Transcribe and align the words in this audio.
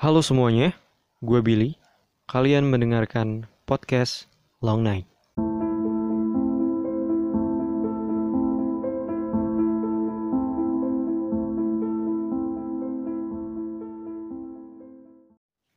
Halo 0.00 0.24
semuanya, 0.24 0.72
gue 1.20 1.44
Billy. 1.44 1.76
Kalian 2.24 2.72
mendengarkan 2.72 3.44
podcast 3.68 4.32
Long 4.64 4.80
Night. 4.80 5.04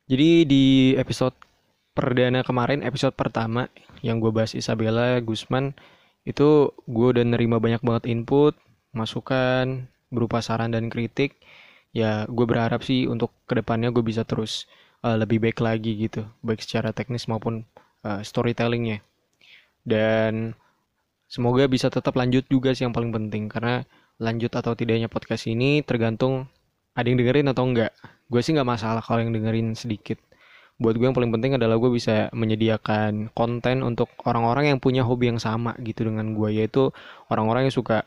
Jadi 0.08 0.48
di 0.48 0.96
episode 0.96 1.36
perdana 1.92 2.40
kemarin, 2.40 2.80
episode 2.80 3.12
pertama 3.12 3.68
yang 4.00 4.24
gue 4.24 4.32
bahas 4.32 4.56
Isabella 4.56 5.20
Gusman, 5.20 5.76
itu 6.24 6.72
gue 6.88 7.06
udah 7.12 7.28
nerima 7.28 7.60
banyak 7.60 7.84
banget 7.84 8.08
input, 8.08 8.56
masukan, 8.96 9.84
berupa 10.08 10.40
saran 10.40 10.72
dan 10.72 10.88
kritik. 10.88 11.36
Ya 11.94 12.26
gue 12.26 12.42
berharap 12.42 12.82
sih 12.82 13.06
untuk 13.06 13.30
ke 13.46 13.54
depannya 13.62 13.94
gue 13.94 14.02
bisa 14.02 14.26
terus 14.26 14.66
uh, 15.06 15.14
lebih 15.14 15.38
baik 15.38 15.62
lagi 15.62 15.94
gitu, 15.94 16.26
baik 16.42 16.58
secara 16.58 16.90
teknis 16.90 17.30
maupun 17.30 17.62
uh, 18.02 18.18
storytellingnya. 18.20 18.98
Dan 19.86 20.58
semoga 21.30 21.70
bisa 21.70 21.86
tetap 21.88 22.18
lanjut 22.18 22.42
juga 22.50 22.74
sih 22.74 22.82
yang 22.82 22.90
paling 22.90 23.14
penting, 23.14 23.46
karena 23.46 23.86
lanjut 24.18 24.50
atau 24.50 24.74
tidaknya 24.74 25.06
podcast 25.06 25.46
ini 25.46 25.86
tergantung 25.86 26.50
ada 26.98 27.06
yang 27.06 27.18
dengerin 27.22 27.50
atau 27.54 27.62
enggak. 27.62 27.94
Gue 28.26 28.42
sih 28.42 28.54
nggak 28.58 28.66
masalah 28.66 29.02
kalau 29.02 29.22
yang 29.22 29.30
dengerin 29.30 29.78
sedikit. 29.78 30.18
Buat 30.74 30.98
gue 30.98 31.06
yang 31.06 31.14
paling 31.14 31.30
penting 31.30 31.54
adalah 31.54 31.78
gue 31.78 31.90
bisa 31.94 32.26
menyediakan 32.34 33.30
konten 33.30 33.86
untuk 33.86 34.10
orang-orang 34.26 34.74
yang 34.74 34.78
punya 34.82 35.06
hobi 35.06 35.30
yang 35.30 35.38
sama 35.38 35.78
gitu 35.78 36.10
dengan 36.10 36.34
gue 36.34 36.50
yaitu 36.50 36.90
orang-orang 37.30 37.70
yang 37.70 37.74
suka 37.74 38.02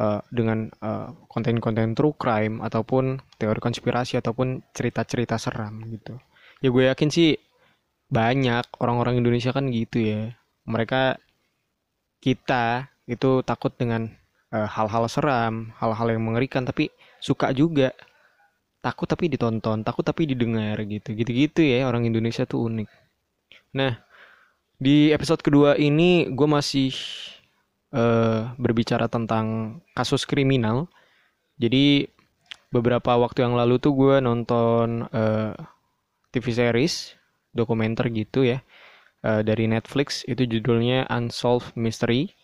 uh, 0.00 0.20
dengan 0.32 0.68
konten 1.28 1.60
konten-konten 1.60 1.92
true 1.96 2.16
crime 2.16 2.64
ataupun 2.64 3.20
teori 3.36 3.60
konspirasi 3.60 4.20
ataupun 4.20 4.64
cerita-cerita 4.72 5.36
seram 5.36 5.84
gitu. 5.92 6.16
Ya 6.64 6.68
gue 6.72 6.84
yakin 6.88 7.08
sih 7.12 7.36
banyak 8.08 8.64
orang-orang 8.80 9.20
Indonesia 9.20 9.52
kan 9.52 9.68
gitu 9.68 10.00
ya. 10.00 10.22
Mereka 10.64 11.20
kita 12.24 12.90
itu 13.06 13.44
takut 13.44 13.70
dengan 13.76 14.10
hal 14.50 14.88
hal-hal 14.88 15.04
seram 15.10 15.74
hal-hal 15.76 16.16
yang 16.16 16.24
mengerikan 16.24 16.64
tapi 16.64 16.88
suka 17.20 17.52
juga. 17.52 17.92
Takut 18.80 19.10
tapi 19.10 19.26
ditonton 19.26 19.82
takut 19.82 20.06
tapi 20.06 20.24
didengar 20.30 20.78
gitu. 20.86 21.12
Gitu-gitu 21.12 21.60
ya 21.60 21.84
orang 21.84 22.06
Indonesia 22.08 22.46
tuh 22.48 22.70
unik. 22.70 22.88
Nah 23.76 24.00
di 24.76 25.12
episode 25.12 25.40
kedua 25.44 25.76
ini 25.76 26.28
gue 26.32 26.48
masih 26.48 26.92
uh, 27.94 28.54
berbicara 28.56 29.06
tentang 29.06 29.78
kasus 29.94 30.24
kriminal 30.24 30.88
jadi 31.60 32.10
beberapa 32.70 33.14
waktu 33.16 33.46
yang 33.46 33.54
lalu 33.54 33.78
tuh 33.78 33.94
gue 33.94 34.16
nonton 34.20 35.06
uh, 35.08 35.52
eh, 35.52 35.54
TV 36.34 36.52
series 36.52 37.14
dokumenter 37.54 38.10
gitu 38.12 38.44
ya 38.44 38.60
uh, 39.24 39.40
dari 39.40 39.70
Netflix 39.70 40.26
itu 40.28 40.44
judulnya 40.44 41.08
Unsolved 41.08 41.72
Mystery 41.78 42.34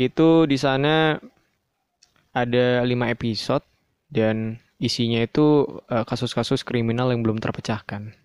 itu 0.00 0.48
di 0.48 0.56
sana 0.56 1.20
ada 2.32 2.80
lima 2.86 3.10
episode 3.10 3.66
dan 4.08 4.58
isinya 4.80 5.20
itu 5.20 5.68
eh, 5.92 6.04
kasus-kasus 6.08 6.64
uh, 6.64 6.66
kriminal 6.66 7.12
yang 7.12 7.20
belum 7.20 7.38
terpecahkan. 7.38 8.16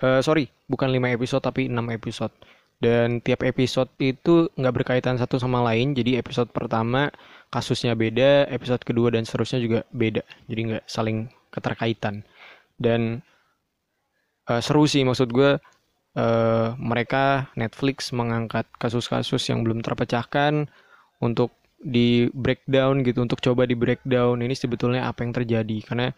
Uh, 0.00 0.24
sorry, 0.24 0.48
bukan 0.64 0.88
5 0.88 1.12
episode 1.12 1.44
tapi 1.44 1.68
6 1.68 1.76
episode. 1.92 2.32
Dan 2.80 3.20
tiap 3.20 3.44
episode 3.44 3.92
itu 4.00 4.48
nggak 4.56 4.74
berkaitan 4.80 5.20
satu 5.20 5.36
sama 5.36 5.60
lain. 5.60 5.92
Jadi 5.92 6.16
episode 6.16 6.48
pertama 6.48 7.12
kasusnya 7.52 7.92
beda, 7.92 8.48
episode 8.48 8.80
kedua 8.82 9.12
dan 9.12 9.28
seterusnya 9.28 9.60
juga 9.60 9.80
beda. 9.92 10.24
Jadi 10.48 10.60
nggak 10.72 10.84
saling 10.88 11.28
keterkaitan. 11.52 12.24
Dan 12.80 13.20
uh, 14.48 14.60
seru 14.64 14.88
sih 14.88 15.04
maksud 15.04 15.30
gue. 15.30 15.60
Uh, 16.10 16.74
mereka 16.74 17.54
Netflix 17.54 18.10
mengangkat 18.10 18.66
kasus-kasus 18.82 19.46
yang 19.46 19.62
belum 19.62 19.78
terpecahkan 19.78 20.66
untuk 21.22 21.54
di 21.80 22.28
breakdown 22.36 23.00
gitu 23.00 23.24
untuk 23.24 23.40
coba 23.40 23.64
di 23.64 23.72
breakdown 23.72 24.44
ini 24.44 24.52
sebetulnya 24.52 25.08
apa 25.08 25.24
yang 25.24 25.32
terjadi 25.32 25.78
karena 25.80 26.12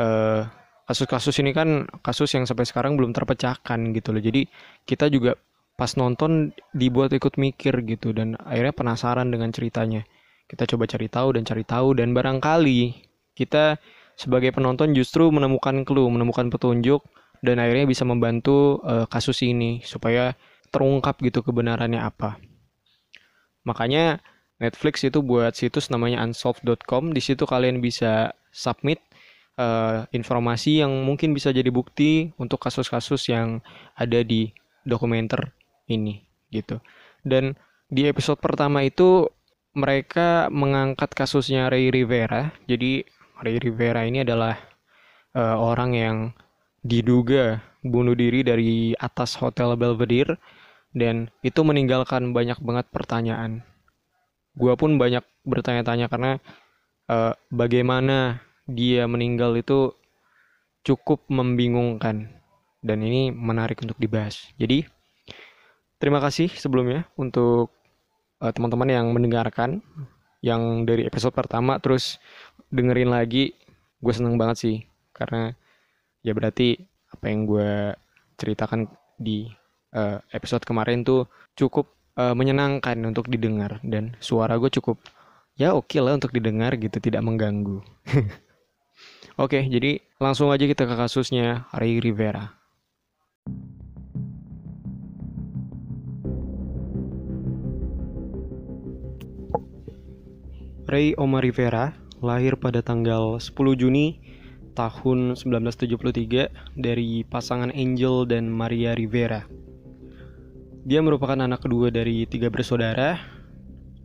eh, 0.00 0.42
kasus-kasus 0.88 1.36
ini 1.44 1.52
kan 1.52 1.84
kasus 2.00 2.32
yang 2.32 2.48
sampai 2.48 2.64
sekarang 2.64 2.96
belum 2.96 3.12
terpecahkan 3.12 3.92
gitu 3.92 4.16
loh 4.16 4.24
jadi 4.24 4.48
kita 4.88 5.12
juga 5.12 5.36
pas 5.76 5.92
nonton 5.94 6.56
dibuat 6.72 7.12
ikut 7.12 7.36
mikir 7.36 7.84
gitu 7.84 8.16
dan 8.16 8.34
akhirnya 8.40 8.72
penasaran 8.72 9.28
dengan 9.28 9.52
ceritanya. 9.52 10.08
Kita 10.48 10.64
coba 10.64 10.88
cari 10.88 11.06
tahu 11.12 11.28
dan 11.36 11.42
cari 11.44 11.64
tahu 11.68 12.00
dan 12.00 12.16
barangkali 12.16 12.80
kita 13.36 13.76
sebagai 14.16 14.56
penonton 14.56 14.96
justru 14.96 15.28
menemukan 15.28 15.84
clue 15.84 16.08
menemukan 16.08 16.48
petunjuk 16.48 17.04
dan 17.44 17.60
akhirnya 17.60 17.84
bisa 17.84 18.08
membantu 18.08 18.80
uh, 18.88 19.04
kasus 19.04 19.44
ini 19.44 19.84
supaya 19.84 20.32
terungkap 20.72 21.20
gitu 21.20 21.44
kebenarannya 21.44 22.00
apa. 22.00 22.40
Makanya 23.68 24.24
Netflix 24.56 25.04
itu 25.04 25.20
buat 25.20 25.52
situs 25.52 25.92
namanya 25.92 26.24
unsolved.com. 26.24 27.12
Di 27.12 27.20
situ 27.20 27.44
kalian 27.44 27.84
bisa 27.84 28.32
submit 28.48 29.04
uh, 29.60 30.08
informasi 30.16 30.80
yang 30.80 31.04
mungkin 31.04 31.36
bisa 31.36 31.52
jadi 31.52 31.68
bukti 31.68 32.32
untuk 32.40 32.64
kasus-kasus 32.64 33.28
yang 33.28 33.60
ada 34.00 34.24
di 34.24 34.48
dokumenter 34.88 35.52
ini 35.90 36.22
gitu. 36.50 36.78
Dan 37.26 37.58
di 37.90 38.06
episode 38.06 38.38
pertama 38.38 38.82
itu 38.86 39.26
mereka 39.76 40.48
mengangkat 40.48 41.12
kasusnya 41.12 41.68
Ray 41.68 41.90
Rivera. 41.92 42.54
Jadi 42.64 43.04
Ray 43.42 43.56
Rivera 43.60 44.06
ini 44.06 44.22
adalah 44.24 44.56
uh, 45.36 45.56
orang 45.60 45.90
yang 45.92 46.16
diduga 46.86 47.60
bunuh 47.82 48.14
diri 48.14 48.42
dari 48.46 48.94
atas 48.98 49.38
Hotel 49.38 49.74
Belvedere 49.74 50.38
dan 50.96 51.28
itu 51.42 51.60
meninggalkan 51.62 52.30
banyak 52.32 52.58
banget 52.62 52.86
pertanyaan 52.90 53.62
gue 54.56 54.72
pun 54.74 54.96
banyak 54.96 55.22
bertanya-tanya 55.44 56.08
karena 56.08 56.40
uh, 57.12 57.36
bagaimana 57.52 58.40
dia 58.64 59.04
meninggal 59.04 59.54
itu 59.54 59.92
cukup 60.82 61.28
membingungkan 61.28 62.32
dan 62.80 62.98
ini 63.04 63.30
menarik 63.30 63.84
untuk 63.84 64.00
dibahas. 64.00 64.48
Jadi 64.56 64.88
terima 65.96 66.20
kasih 66.20 66.52
sebelumnya 66.52 67.08
untuk 67.16 67.72
uh, 68.40 68.52
teman-teman 68.52 68.88
yang 68.88 69.06
mendengarkan 69.12 69.80
yang 70.44 70.84
dari 70.84 71.08
episode 71.08 71.32
pertama 71.32 71.80
terus 71.80 72.20
dengerin 72.68 73.10
lagi 73.10 73.56
gue 74.00 74.12
seneng 74.12 74.36
banget 74.36 74.56
sih 74.60 74.76
karena 75.16 75.56
ya 76.20 76.36
berarti 76.36 76.76
apa 77.10 77.24
yang 77.26 77.48
gue 77.48 77.96
ceritakan 78.36 78.90
di 79.16 79.48
uh, 79.96 80.20
episode 80.36 80.62
kemarin 80.68 81.02
tuh 81.02 81.24
cukup 81.56 81.88
uh, 82.20 82.36
menyenangkan 82.36 83.00
untuk 83.08 83.32
didengar 83.32 83.80
dan 83.80 84.14
suara 84.20 84.60
gue 84.60 84.68
cukup 84.68 85.00
ya 85.56 85.72
oke 85.72 85.88
okay 85.88 86.00
lah 86.04 86.14
untuk 86.14 86.30
didengar 86.36 86.76
gitu 86.76 87.00
tidak 87.00 87.24
mengganggu. 87.24 87.80
oke, 89.40 89.48
okay, 89.48 89.62
jadi 89.72 90.04
langsung 90.20 90.52
aja 90.52 90.68
kita 90.68 90.84
ke 90.84 90.94
kasusnya 90.94 91.64
Ray 91.72 91.98
Rivera. 91.98 92.52
Ray 100.86 101.18
Omar 101.18 101.42
Rivera 101.42 101.98
lahir 102.22 102.54
pada 102.54 102.78
tanggal 102.78 103.42
10 103.42 103.58
Juni 103.74 104.22
tahun 104.78 105.34
1973 105.34 106.78
dari 106.78 107.26
pasangan 107.26 107.74
Angel 107.74 108.22
dan 108.22 108.46
Maria 108.46 108.94
Rivera. 108.94 109.50
Dia 110.86 111.02
merupakan 111.02 111.34
anak 111.42 111.66
kedua 111.66 111.90
dari 111.90 112.22
tiga 112.30 112.54
bersaudara. 112.54 113.18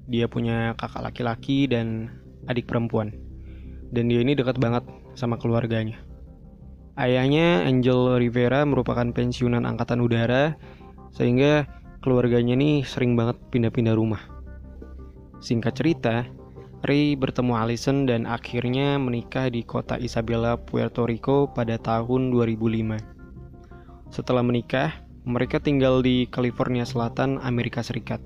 Dia 0.10 0.26
punya 0.26 0.74
kakak 0.74 1.06
laki-laki 1.06 1.70
dan 1.70 2.18
adik 2.50 2.66
perempuan. 2.66 3.14
Dan 3.94 4.10
dia 4.10 4.26
ini 4.26 4.34
dekat 4.34 4.58
banget 4.58 4.82
sama 5.14 5.38
keluarganya. 5.38 6.02
Ayahnya 6.98 7.62
Angel 7.62 8.18
Rivera 8.18 8.66
merupakan 8.66 9.06
pensiunan 9.14 9.70
angkatan 9.70 10.02
udara 10.02 10.58
sehingga 11.14 11.70
keluarganya 12.02 12.58
ini 12.58 12.82
sering 12.82 13.14
banget 13.14 13.38
pindah-pindah 13.54 13.94
rumah. 13.94 14.26
Singkat 15.46 15.78
cerita, 15.78 16.26
Ray 16.82 17.14
bertemu 17.14 17.54
Allison 17.54 18.10
dan 18.10 18.26
akhirnya 18.26 18.98
menikah 18.98 19.54
di 19.54 19.62
kota 19.62 20.02
Isabela, 20.02 20.58
Puerto 20.58 21.06
Rico 21.06 21.46
pada 21.46 21.78
tahun 21.78 22.34
2005. 22.34 22.98
Setelah 24.10 24.42
menikah, 24.42 24.90
mereka 25.22 25.62
tinggal 25.62 26.02
di 26.02 26.26
California 26.34 26.82
Selatan, 26.82 27.38
Amerika 27.46 27.86
Serikat. 27.86 28.18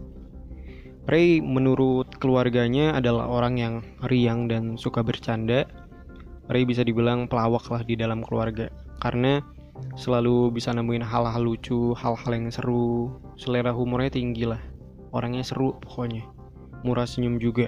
Ray 1.11 1.43
menurut 1.43 2.07
keluarganya 2.15 2.95
adalah 2.95 3.27
orang 3.27 3.59
yang 3.59 3.73
riang 4.07 4.47
dan 4.47 4.79
suka 4.79 5.03
bercanda. 5.03 5.67
Ray 6.47 6.63
bisa 6.63 6.87
dibilang 6.87 7.27
pelawak 7.27 7.67
lah 7.67 7.83
di 7.83 7.99
dalam 7.99 8.23
keluarga 8.23 8.71
karena 9.03 9.43
selalu 9.99 10.55
bisa 10.55 10.71
nemuin 10.71 11.03
hal-hal 11.03 11.43
lucu, 11.43 11.91
hal-hal 11.91 12.31
yang 12.31 12.47
seru. 12.47 13.19
Selera 13.35 13.75
humornya 13.75 14.15
tinggi 14.15 14.47
lah. 14.47 14.63
Orangnya 15.11 15.43
seru 15.43 15.75
pokoknya. 15.83 16.23
Murah 16.87 17.03
senyum 17.03 17.35
juga. 17.35 17.67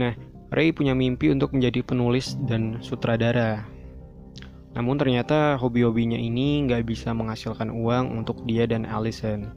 Nah, 0.00 0.16
Ray 0.48 0.72
punya 0.72 0.96
mimpi 0.96 1.28
untuk 1.28 1.52
menjadi 1.52 1.84
penulis 1.84 2.40
dan 2.48 2.80
sutradara. 2.80 3.68
Namun 4.72 4.96
ternyata 4.96 5.60
hobi-hobinya 5.60 6.16
ini 6.16 6.64
nggak 6.64 6.88
bisa 6.88 7.12
menghasilkan 7.12 7.68
uang 7.68 8.16
untuk 8.16 8.40
dia 8.48 8.64
dan 8.64 8.88
Allison. 8.88 9.52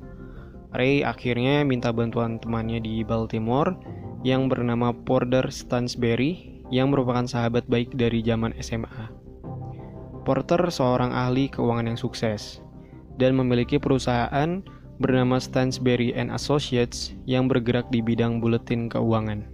Ray 0.75 1.05
akhirnya 1.05 1.63
minta 1.63 1.95
bantuan 1.95 2.41
temannya 2.41 2.81
di 2.81 3.05
Baltimore 3.05 3.77
yang 4.25 4.49
bernama 4.51 4.91
Porter 4.91 5.47
Stansberry 5.47 6.59
yang 6.73 6.89
merupakan 6.89 7.29
sahabat 7.29 7.69
baik 7.69 7.93
dari 7.93 8.25
zaman 8.25 8.57
SMA. 8.57 9.13
Porter 10.25 10.59
seorang 10.73 11.13
ahli 11.13 11.45
keuangan 11.47 11.93
yang 11.93 11.99
sukses 11.99 12.57
dan 13.21 13.37
memiliki 13.37 13.77
perusahaan 13.77 14.65
bernama 14.97 15.37
Stansberry 15.37 16.15
and 16.17 16.33
Associates 16.33 17.13
yang 17.29 17.45
bergerak 17.45 17.85
di 17.93 18.01
bidang 18.01 18.41
buletin 18.41 18.89
keuangan. 18.89 19.52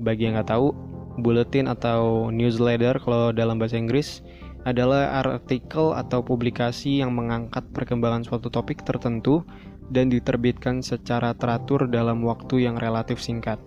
Bagi 0.00 0.28
yang 0.28 0.36
nggak 0.36 0.52
tahu, 0.52 0.72
bulletin 1.20 1.68
atau 1.68 2.28
newsletter 2.28 3.00
kalau 3.00 3.32
dalam 3.32 3.56
bahasa 3.56 3.80
Inggris 3.80 4.20
adalah 4.66 5.22
artikel 5.22 5.94
atau 5.94 6.20
publikasi 6.26 7.00
yang 7.00 7.14
mengangkat 7.14 7.62
perkembangan 7.70 8.26
suatu 8.26 8.50
topik 8.50 8.82
tertentu 8.82 9.46
dan 9.94 10.10
diterbitkan 10.10 10.82
secara 10.82 11.32
teratur 11.38 11.86
dalam 11.86 12.26
waktu 12.26 12.66
yang 12.66 12.74
relatif 12.76 13.22
singkat. 13.22 13.62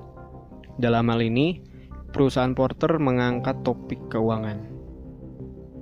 Dalam 0.76 1.08
hal 1.08 1.24
ini, 1.24 1.64
perusahaan 2.12 2.52
Porter 2.52 3.00
mengangkat 3.00 3.64
topik 3.64 4.12
keuangan. 4.12 4.60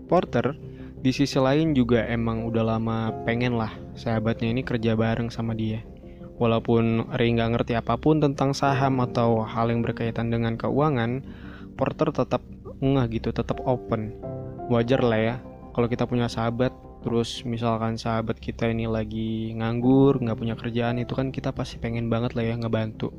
Porter 0.06 0.54
di 1.02 1.12
sisi 1.14 1.38
lain 1.42 1.74
juga 1.74 2.06
emang 2.08 2.46
udah 2.48 2.64
lama 2.78 3.12
pengen 3.26 3.58
lah 3.58 3.74
sahabatnya 3.98 4.54
ini 4.54 4.62
kerja 4.62 4.94
bareng 4.94 5.34
sama 5.34 5.58
dia. 5.58 5.84
Walaupun 6.38 7.10
Ray 7.18 7.34
nggak 7.34 7.52
ngerti 7.58 7.74
apa 7.74 7.98
pun 7.98 8.22
tentang 8.22 8.54
saham 8.54 9.02
atau 9.02 9.42
hal 9.42 9.74
yang 9.74 9.82
berkaitan 9.82 10.30
dengan 10.30 10.54
keuangan, 10.54 11.26
Porter 11.74 12.14
tetap 12.14 12.46
ngeh 12.78 13.06
gitu, 13.10 13.34
tetap 13.34 13.58
open. 13.66 14.14
Wajar 14.70 15.02
lah 15.02 15.18
ya, 15.18 15.36
kalau 15.74 15.90
kita 15.90 16.06
punya 16.06 16.30
sahabat, 16.30 16.74
terus 17.02 17.42
misalkan 17.42 17.98
sahabat 17.98 18.38
kita 18.38 18.70
ini 18.70 18.86
lagi 18.86 19.54
nganggur, 19.58 20.22
nggak 20.22 20.38
punya 20.38 20.54
kerjaan, 20.54 21.02
itu 21.02 21.18
kan 21.18 21.34
kita 21.34 21.50
pasti 21.54 21.82
pengen 21.82 22.06
banget 22.06 22.38
lah 22.38 22.46
ya 22.46 22.56
ngebantu, 22.58 23.10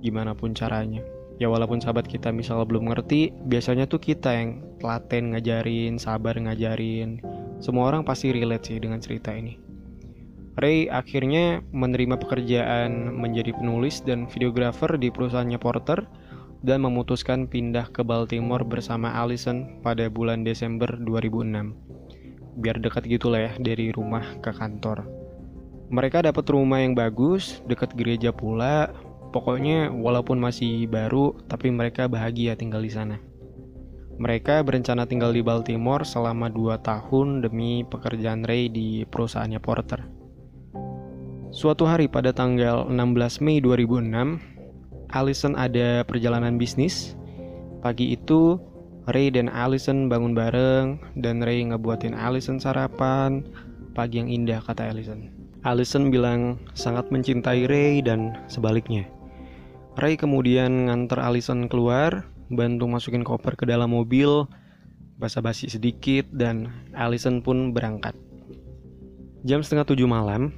gimana 0.00 0.32
pun 0.32 0.56
caranya. 0.56 1.04
Ya 1.36 1.50
walaupun 1.50 1.82
sahabat 1.82 2.06
kita 2.06 2.30
misal 2.30 2.62
belum 2.62 2.94
ngerti, 2.94 3.34
biasanya 3.44 3.90
tuh 3.90 3.98
kita 3.98 4.30
yang 4.32 4.62
telaten 4.78 5.34
ngajarin, 5.34 5.98
sabar 5.98 6.38
ngajarin. 6.38 7.18
Semua 7.58 7.90
orang 7.90 8.06
pasti 8.06 8.30
relate 8.30 8.70
sih 8.70 8.78
dengan 8.78 9.02
cerita 9.02 9.34
ini. 9.34 9.63
Ray 10.54 10.86
akhirnya 10.86 11.66
menerima 11.74 12.14
pekerjaan 12.14 13.10
menjadi 13.18 13.50
penulis 13.58 13.98
dan 14.06 14.30
videografer 14.30 14.94
di 14.94 15.10
perusahaannya 15.10 15.58
Porter 15.58 16.06
dan 16.62 16.80
memutuskan 16.86 17.50
pindah 17.50 17.90
ke 17.90 18.06
Baltimore 18.06 18.62
bersama 18.62 19.10
Allison 19.18 19.82
pada 19.82 20.06
bulan 20.06 20.46
Desember 20.46 20.88
2006. 20.94 21.74
Biar 22.62 22.78
dekat 22.78 23.10
gitulah 23.10 23.50
ya 23.50 23.52
dari 23.58 23.90
rumah 23.90 24.22
ke 24.38 24.54
kantor. 24.54 25.02
Mereka 25.90 26.22
dapat 26.22 26.46
rumah 26.48 26.80
yang 26.80 26.94
bagus, 26.94 27.60
dekat 27.66 27.92
gereja 27.98 28.30
pula. 28.30 28.94
Pokoknya 29.34 29.90
walaupun 29.90 30.38
masih 30.38 30.86
baru, 30.86 31.34
tapi 31.50 31.68
mereka 31.74 32.06
bahagia 32.06 32.54
tinggal 32.54 32.80
di 32.80 32.94
sana. 32.94 33.18
Mereka 34.14 34.62
berencana 34.62 35.10
tinggal 35.10 35.34
di 35.34 35.42
Baltimore 35.42 36.06
selama 36.06 36.46
2 36.46 36.78
tahun 36.86 37.42
demi 37.42 37.82
pekerjaan 37.82 38.46
Ray 38.46 38.70
di 38.70 39.02
perusahaannya 39.02 39.58
Porter. 39.58 40.23
Suatu 41.54 41.86
hari 41.86 42.10
pada 42.10 42.34
tanggal 42.34 42.90
16 42.90 43.38
Mei 43.38 43.62
2006, 43.62 44.42
Allison 45.14 45.54
ada 45.54 46.02
perjalanan 46.02 46.58
bisnis. 46.58 47.14
Pagi 47.78 48.10
itu, 48.10 48.58
Ray 49.06 49.30
dan 49.30 49.46
Allison 49.46 50.10
bangun 50.10 50.34
bareng 50.34 50.98
dan 51.14 51.46
Ray 51.46 51.62
ngebuatin 51.62 52.10
Allison 52.10 52.58
sarapan. 52.58 53.46
Pagi 53.94 54.18
yang 54.18 54.26
indah 54.26 54.66
kata 54.66 54.90
Allison. 54.90 55.30
Allison 55.62 56.10
bilang 56.10 56.58
sangat 56.74 57.14
mencintai 57.14 57.70
Ray 57.70 58.02
dan 58.02 58.34
sebaliknya. 58.50 59.06
Ray 59.94 60.18
kemudian 60.18 60.90
nganter 60.90 61.22
Allison 61.22 61.70
keluar, 61.70 62.26
bantu 62.50 62.90
masukin 62.90 63.22
koper 63.22 63.54
ke 63.54 63.62
dalam 63.62 63.94
mobil, 63.94 64.42
basa-basi 65.22 65.70
sedikit 65.70 66.26
dan 66.34 66.66
Allison 66.98 67.46
pun 67.46 67.70
berangkat. 67.70 68.18
Jam 69.46 69.62
setengah 69.62 69.86
tujuh 69.86 70.10
malam, 70.10 70.50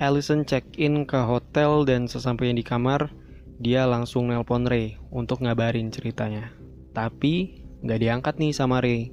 Allison 0.00 0.48
check-in 0.48 1.04
ke 1.04 1.20
hotel 1.20 1.84
dan 1.84 2.08
sesampainya 2.08 2.56
di 2.56 2.64
kamar, 2.64 3.12
dia 3.60 3.84
langsung 3.84 4.32
nelpon 4.32 4.64
Ray 4.64 4.96
untuk 5.12 5.44
ngabarin 5.44 5.92
ceritanya. 5.92 6.56
Tapi 6.96 7.60
nggak 7.84 8.00
diangkat 8.00 8.34
nih 8.40 8.56
sama 8.56 8.80
Ray. 8.80 9.12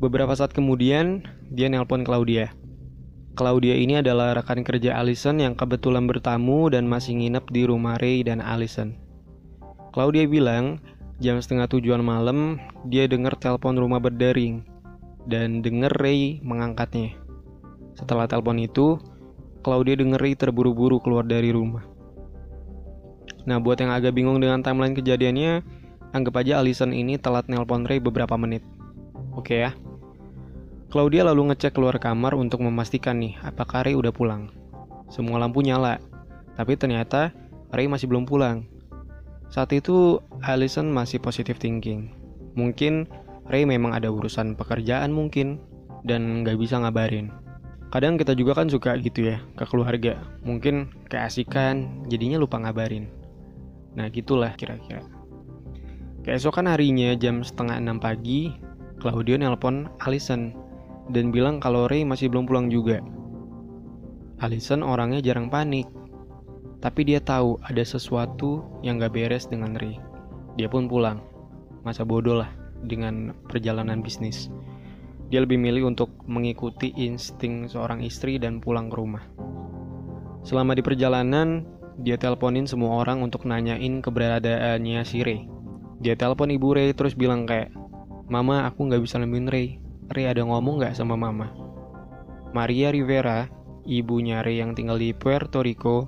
Beberapa 0.00 0.32
saat 0.32 0.56
kemudian, 0.56 1.28
dia 1.52 1.68
nelpon 1.68 2.08
Claudia. 2.08 2.56
Claudia 3.36 3.76
ini 3.76 4.00
adalah 4.00 4.32
rekan 4.32 4.64
kerja 4.64 4.96
Allison 4.96 5.36
yang 5.44 5.52
kebetulan 5.52 6.08
bertamu 6.08 6.72
dan 6.72 6.88
masih 6.88 7.12
nginep 7.20 7.44
di 7.52 7.68
rumah 7.68 8.00
Ray 8.00 8.24
dan 8.24 8.40
Allison. 8.40 8.96
Claudia 9.92 10.24
bilang, 10.24 10.80
jam 11.20 11.36
setengah 11.36 11.68
tujuan 11.68 12.00
malam, 12.00 12.56
dia 12.88 13.04
dengar 13.04 13.36
telepon 13.36 13.76
rumah 13.76 14.00
berdering 14.00 14.64
dan 15.28 15.60
denger 15.60 15.92
Ray 16.00 16.40
mengangkatnya. 16.40 17.12
Setelah 17.92 18.24
telepon 18.24 18.56
itu, 18.56 18.96
Claudia 19.66 19.98
dengeri 19.98 20.38
terburu-buru 20.38 21.02
keluar 21.02 21.26
dari 21.26 21.50
rumah. 21.50 21.82
Nah, 23.50 23.58
buat 23.58 23.82
yang 23.82 23.90
agak 23.90 24.14
bingung 24.14 24.38
dengan 24.38 24.62
timeline 24.62 24.94
kejadiannya, 24.94 25.66
anggap 26.14 26.38
aja 26.38 26.62
Alison 26.62 26.94
ini 26.94 27.18
telat 27.18 27.50
nelpon 27.50 27.82
Ray 27.82 27.98
beberapa 27.98 28.38
menit. 28.38 28.62
Oke 29.34 29.66
ya. 29.66 29.74
Claudia 30.86 31.26
lalu 31.26 31.50
ngecek 31.50 31.74
keluar 31.74 31.98
kamar 31.98 32.38
untuk 32.38 32.62
memastikan 32.62 33.18
nih, 33.18 33.34
apakah 33.42 33.82
Ray 33.82 33.98
udah 33.98 34.14
pulang. 34.14 34.54
Semua 35.10 35.42
lampu 35.42 35.66
nyala, 35.66 35.98
tapi 36.54 36.78
ternyata 36.78 37.34
Ray 37.74 37.90
masih 37.90 38.06
belum 38.06 38.22
pulang. 38.22 38.70
Saat 39.50 39.74
itu, 39.74 40.22
Alison 40.46 40.94
masih 40.94 41.18
positive 41.18 41.58
thinking. 41.58 42.14
Mungkin 42.54 43.10
Ray 43.50 43.66
memang 43.66 43.98
ada 43.98 44.14
urusan 44.14 44.54
pekerjaan 44.54 45.10
mungkin, 45.10 45.58
dan 46.06 46.46
nggak 46.46 46.54
bisa 46.54 46.78
ngabarin. 46.78 47.34
Kadang 47.96 48.20
kita 48.20 48.36
juga 48.36 48.52
kan 48.52 48.68
suka 48.68 48.92
gitu 49.00 49.32
ya 49.32 49.40
ke 49.56 49.64
keluarga. 49.64 50.20
Mungkin 50.44 51.08
keasikan, 51.08 52.04
jadinya 52.12 52.36
lupa 52.36 52.60
ngabarin. 52.60 53.08
Nah 53.96 54.12
gitulah 54.12 54.52
kira-kira. 54.52 55.00
Keesokan 56.20 56.68
harinya 56.68 57.16
jam 57.16 57.40
setengah 57.40 57.80
enam 57.80 57.96
pagi, 57.96 58.52
Claudio 59.00 59.40
nelpon 59.40 59.88
Allison 60.04 60.52
dan 61.08 61.32
bilang 61.32 61.56
kalau 61.56 61.88
Ray 61.88 62.04
masih 62.04 62.28
belum 62.28 62.44
pulang 62.44 62.68
juga. 62.68 63.00
Allison 64.44 64.84
orangnya 64.84 65.24
jarang 65.24 65.48
panik, 65.48 65.88
tapi 66.84 67.00
dia 67.00 67.24
tahu 67.24 67.56
ada 67.64 67.80
sesuatu 67.80 68.60
yang 68.84 69.00
gak 69.00 69.16
beres 69.16 69.48
dengan 69.48 69.72
Ray. 69.72 69.96
Dia 70.60 70.68
pun 70.68 70.84
pulang. 70.84 71.24
Masa 71.80 72.04
bodoh 72.04 72.44
lah 72.44 72.52
dengan 72.84 73.32
perjalanan 73.48 74.04
bisnis. 74.04 74.52
Dia 75.26 75.42
lebih 75.42 75.58
milih 75.58 75.90
untuk 75.90 76.14
mengikuti 76.30 76.94
insting 76.94 77.66
seorang 77.66 78.02
istri 78.06 78.38
dan 78.38 78.62
pulang 78.62 78.86
ke 78.86 78.96
rumah. 78.96 79.24
Selama 80.46 80.78
di 80.78 80.82
perjalanan, 80.86 81.66
dia 81.98 82.14
teleponin 82.14 82.70
semua 82.70 83.02
orang 83.02 83.24
untuk 83.24 83.42
nanyain 83.42 83.98
keberadaannya 83.98 85.02
si 85.02 85.26
Ray. 85.26 85.50
Dia 85.98 86.14
telepon 86.14 86.54
ibu 86.54 86.76
Ray 86.76 86.94
terus 86.94 87.18
bilang 87.18 87.48
kayak, 87.48 87.74
Mama, 88.30 88.68
aku 88.70 88.86
nggak 88.86 89.02
bisa 89.02 89.18
nemuin 89.18 89.50
Ray. 89.50 89.82
Ray 90.14 90.30
ada 90.30 90.46
ngomong 90.46 90.78
nggak 90.78 90.94
sama 90.94 91.18
Mama? 91.18 91.50
Maria 92.54 92.94
Rivera, 92.94 93.50
ibunya 93.82 94.46
Ray 94.46 94.62
yang 94.62 94.78
tinggal 94.78 95.02
di 95.02 95.10
Puerto 95.10 95.66
Rico, 95.66 96.06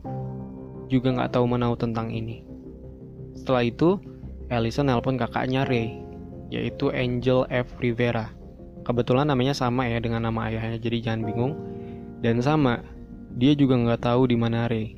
juga 0.86 1.10
nggak 1.18 1.34
tahu 1.34 1.44
menau 1.50 1.74
tentang 1.74 2.14
ini. 2.14 2.46
Setelah 3.34 3.66
itu, 3.66 3.98
Elisa 4.48 4.86
nelpon 4.86 5.18
kakaknya 5.18 5.66
Ray, 5.66 5.98
yaitu 6.54 6.94
Angel 6.94 7.42
F. 7.50 7.74
Rivera. 7.82 8.37
Kebetulan 8.88 9.28
namanya 9.28 9.52
sama 9.52 9.84
ya 9.84 10.00
dengan 10.00 10.24
nama 10.24 10.48
ayahnya, 10.48 10.80
jadi 10.80 11.12
jangan 11.12 11.28
bingung. 11.28 11.52
Dan 12.24 12.40
sama, 12.40 12.80
dia 13.36 13.52
juga 13.52 13.76
nggak 13.76 14.00
tahu 14.00 14.32
di 14.32 14.36
mana 14.40 14.64
Ray. 14.64 14.96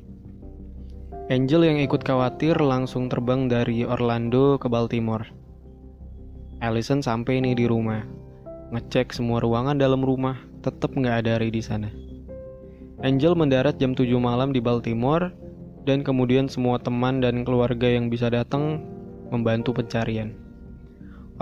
Angel 1.27 1.67
yang 1.67 1.75
ikut 1.83 1.99
khawatir 1.99 2.55
langsung 2.55 3.11
terbang 3.11 3.51
dari 3.51 3.83
Orlando 3.83 4.55
ke 4.55 4.71
Baltimore. 4.71 5.27
Allison 6.63 7.03
sampai 7.03 7.43
nih 7.43 7.51
di 7.51 7.65
rumah, 7.67 8.07
ngecek 8.71 9.11
semua 9.11 9.43
ruangan 9.43 9.75
dalam 9.75 9.99
rumah, 10.07 10.39
tetap 10.63 10.95
nggak 10.95 11.27
ada 11.27 11.43
Ray 11.43 11.51
di 11.51 11.59
sana. 11.59 11.91
Angel 13.03 13.35
mendarat 13.35 13.75
jam 13.75 13.91
7 13.91 14.07
malam 14.23 14.55
di 14.55 14.63
Baltimore, 14.63 15.35
dan 15.83 15.99
kemudian 15.99 16.47
semua 16.47 16.79
teman 16.79 17.19
dan 17.19 17.43
keluarga 17.43 17.91
yang 17.91 18.07
bisa 18.07 18.31
datang 18.31 18.87
membantu 19.35 19.75
pencarian. 19.75 20.31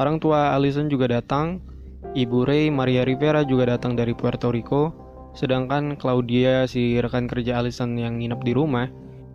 Orang 0.02 0.18
tua 0.18 0.56
Allison 0.58 0.90
juga 0.90 1.12
datang 1.12 1.60
Ibu 2.00 2.48
Ray 2.48 2.72
Maria 2.72 3.04
Rivera 3.04 3.44
juga 3.44 3.76
datang 3.76 3.94
dari 3.94 4.16
Puerto 4.16 4.50
Rico, 4.50 4.96
sedangkan 5.36 6.00
Claudia 6.00 6.64
si 6.66 6.96
rekan 6.98 7.28
kerja 7.28 7.60
Allison 7.60 8.00
yang 8.00 8.18
nginep 8.18 8.42
di 8.42 8.54
rumah 8.56 8.88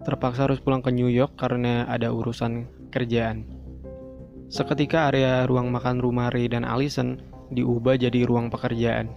terpaksa 0.04 0.49
harus 0.49 0.61
pulang 0.61 0.85
ke 0.85 0.92
New 0.92 1.09
York 1.09 1.37
karena 1.40 1.88
ada 1.88 2.12
urusan 2.12 2.68
kerjaan. 2.92 3.49
Seketika 4.52 5.09
area 5.09 5.49
ruang 5.49 5.73
makan 5.73 5.99
rumah 5.99 6.28
Ray 6.28 6.52
dan 6.52 6.62
Allison 6.62 7.21
diubah 7.52 7.97
jadi 7.97 8.28
ruang 8.28 8.52
pekerjaan. 8.52 9.09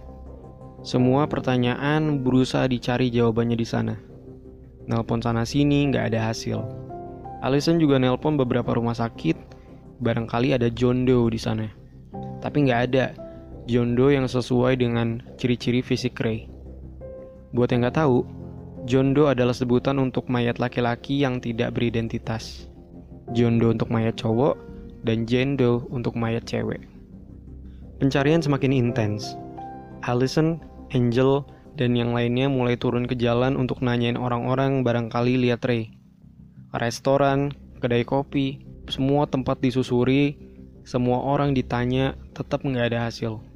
Semua 0.80 1.28
pertanyaan 1.28 2.24
berusaha 2.24 2.64
dicari 2.64 3.12
jawabannya 3.12 3.56
di 3.58 3.66
sana. 3.68 3.94
Nelpon 4.88 5.20
sana 5.20 5.44
sini 5.44 5.84
nggak 5.92 6.14
ada 6.14 6.32
hasil. 6.32 6.64
Allison 7.44 7.76
juga 7.76 8.00
nelpon 8.00 8.40
beberapa 8.40 8.72
rumah 8.72 8.96
sakit, 8.96 9.36
barangkali 10.00 10.56
ada 10.56 10.72
John 10.72 11.04
Doe 11.04 11.28
di 11.28 11.38
sana. 11.38 11.68
Tapi 12.40 12.64
nggak 12.64 12.80
ada 12.88 13.27
John 13.68 13.92
Doe 13.92 14.16
yang 14.16 14.24
sesuai 14.24 14.80
dengan 14.80 15.20
ciri-ciri 15.36 15.84
fisik 15.84 16.16
Ray. 16.24 16.48
Buat 17.52 17.76
yang 17.76 17.84
nggak 17.84 18.00
tahu, 18.00 18.24
John 18.88 19.12
Doe 19.12 19.28
adalah 19.28 19.52
sebutan 19.52 20.00
untuk 20.00 20.32
mayat 20.32 20.56
laki-laki 20.56 21.20
yang 21.20 21.36
tidak 21.36 21.76
beridentitas. 21.76 22.64
John 23.36 23.60
Doe 23.60 23.76
untuk 23.76 23.92
mayat 23.92 24.16
cowok, 24.16 24.56
dan 25.04 25.28
Jane 25.28 25.60
Doe 25.60 25.84
untuk 25.92 26.16
mayat 26.16 26.48
cewek. 26.48 26.80
Pencarian 28.00 28.40
semakin 28.40 28.72
intens. 28.72 29.36
Allison, 30.00 30.64
Angel, 30.96 31.44
dan 31.76 31.92
yang 31.92 32.16
lainnya 32.16 32.48
mulai 32.48 32.80
turun 32.80 33.04
ke 33.04 33.20
jalan 33.20 33.52
untuk 33.60 33.84
nanyain 33.84 34.16
orang-orang 34.16 34.80
barangkali 34.80 35.44
lihat 35.44 35.60
Ray. 35.68 35.92
Restoran, 36.72 37.52
kedai 37.84 38.08
kopi, 38.08 38.64
semua 38.88 39.28
tempat 39.28 39.60
disusuri, 39.60 40.40
semua 40.88 41.20
orang 41.20 41.52
ditanya, 41.52 42.16
tetap 42.32 42.64
nggak 42.64 42.96
ada 42.96 43.12
hasil. 43.12 43.47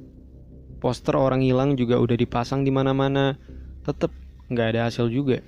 Poster 0.83 1.15
orang 1.15 1.39
hilang 1.39 1.79
juga 1.79 1.95
udah 1.95 2.19
dipasang 2.19 2.67
di 2.67 2.71
mana-mana, 2.75 3.39
tetap 3.87 4.11
nggak 4.51 4.75
ada 4.75 4.91
hasil 4.91 5.07
juga. 5.07 5.39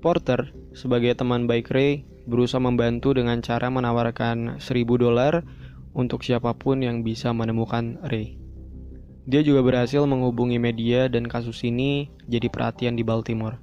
Porter, 0.00 0.56
sebagai 0.72 1.12
teman 1.12 1.44
baik 1.44 1.68
Ray, 1.68 2.08
berusaha 2.24 2.56
membantu 2.56 3.12
dengan 3.12 3.44
cara 3.44 3.68
menawarkan 3.68 4.56
1000 4.56 4.96
dolar 4.96 5.44
untuk 5.92 6.24
siapa 6.24 6.56
pun 6.56 6.80
yang 6.80 7.04
bisa 7.04 7.36
menemukan 7.36 8.00
Ray. 8.08 8.40
Dia 9.28 9.44
juga 9.44 9.60
berhasil 9.60 10.00
menghubungi 10.08 10.56
media 10.56 11.04
dan 11.12 11.28
kasus 11.28 11.60
ini 11.60 12.08
jadi 12.24 12.48
perhatian 12.48 12.96
di 12.96 13.04
Baltimore. 13.04 13.60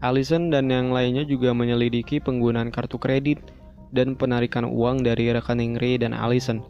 Allison 0.00 0.48
dan 0.48 0.72
yang 0.72 0.96
lainnya 0.96 1.28
juga 1.28 1.52
menyelidiki 1.52 2.24
penggunaan 2.24 2.72
kartu 2.72 2.96
kredit 2.96 3.52
dan 3.92 4.16
penarikan 4.16 4.64
uang 4.64 5.04
dari 5.04 5.28
rekening 5.28 5.76
Ray 5.76 6.00
dan 6.00 6.16
Allison. 6.16 6.64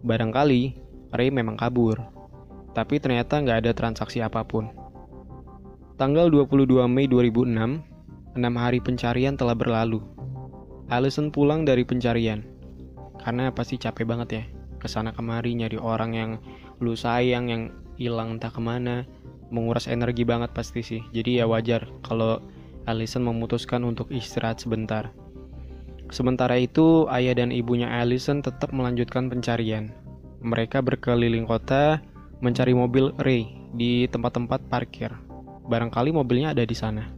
Barangkali 0.00 0.80
Ray 1.12 1.28
memang 1.28 1.60
kabur, 1.60 2.13
tapi 2.74 2.98
ternyata 2.98 3.38
nggak 3.38 3.58
ada 3.64 3.72
transaksi 3.72 4.20
apa 4.20 4.42
pun. 4.42 4.68
Tanggal 5.94 6.26
22 6.26 6.90
Mei 6.90 7.06
2006, 7.06 7.80
enam 8.34 8.54
hari 8.58 8.82
pencarian 8.82 9.38
telah 9.38 9.54
berlalu. 9.54 10.02
Allison 10.90 11.30
pulang 11.30 11.62
dari 11.62 11.86
pencarian, 11.86 12.42
karena 13.22 13.48
pasti 13.54 13.78
capek 13.78 14.04
banget 14.04 14.28
ya, 14.28 14.44
ke 14.82 14.90
sana 14.90 15.14
kemari 15.14 15.54
nyari 15.54 15.78
orang 15.78 16.12
yang 16.12 16.30
lu 16.82 16.92
sayang, 16.98 17.48
yang 17.48 17.72
hilang 17.96 18.36
entah 18.36 18.50
ke 18.50 18.58
mana, 18.58 19.06
menguras 19.54 19.86
energi 19.86 20.26
banget 20.26 20.50
pasti 20.52 20.82
sih. 20.82 21.02
Jadi 21.14 21.38
ya 21.40 21.46
wajar 21.46 21.88
kalau 22.02 22.42
Allison 22.84 23.24
memutuskan 23.24 23.86
untuk 23.86 24.12
istirahat 24.12 24.60
sebentar. 24.60 25.14
Sementara 26.12 26.60
itu, 26.60 27.08
ayah 27.08 27.32
dan 27.32 27.48
ibunya 27.48 27.88
Allison 27.88 28.44
tetap 28.44 28.76
melanjutkan 28.76 29.32
pencarian. 29.32 29.88
Mereka 30.44 30.84
berkeliling 30.84 31.48
kota 31.48 32.04
mencari 32.44 32.76
mobil 32.76 33.16
Ray 33.16 33.48
di 33.72 34.04
tempat-tempat 34.12 34.68
parkir 34.68 35.24
barangkali 35.64 36.12
mobilnya 36.12 36.52
ada 36.52 36.64
di 36.64 36.76
sana. 36.76 37.08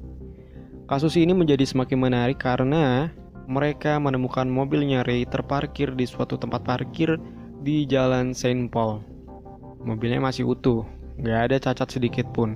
Kasus 0.86 1.18
ini 1.18 1.34
menjadi 1.34 1.66
semakin 1.66 1.98
menarik 1.98 2.38
karena 2.38 3.10
mereka 3.50 3.98
menemukan 3.98 4.46
mobilnya 4.46 5.02
Ray 5.02 5.26
terparkir 5.26 5.94
di 5.98 6.06
suatu 6.06 6.38
tempat 6.38 6.62
parkir 6.62 7.18
di 7.62 7.82
Jalan 7.86 8.30
Saint 8.30 8.70
Paul. 8.70 9.02
Mobilnya 9.82 10.22
masih 10.22 10.46
utuh, 10.46 10.86
nggak 11.18 11.38
ada 11.50 11.56
cacat 11.58 11.90
sedikit 11.90 12.26
pun. 12.30 12.54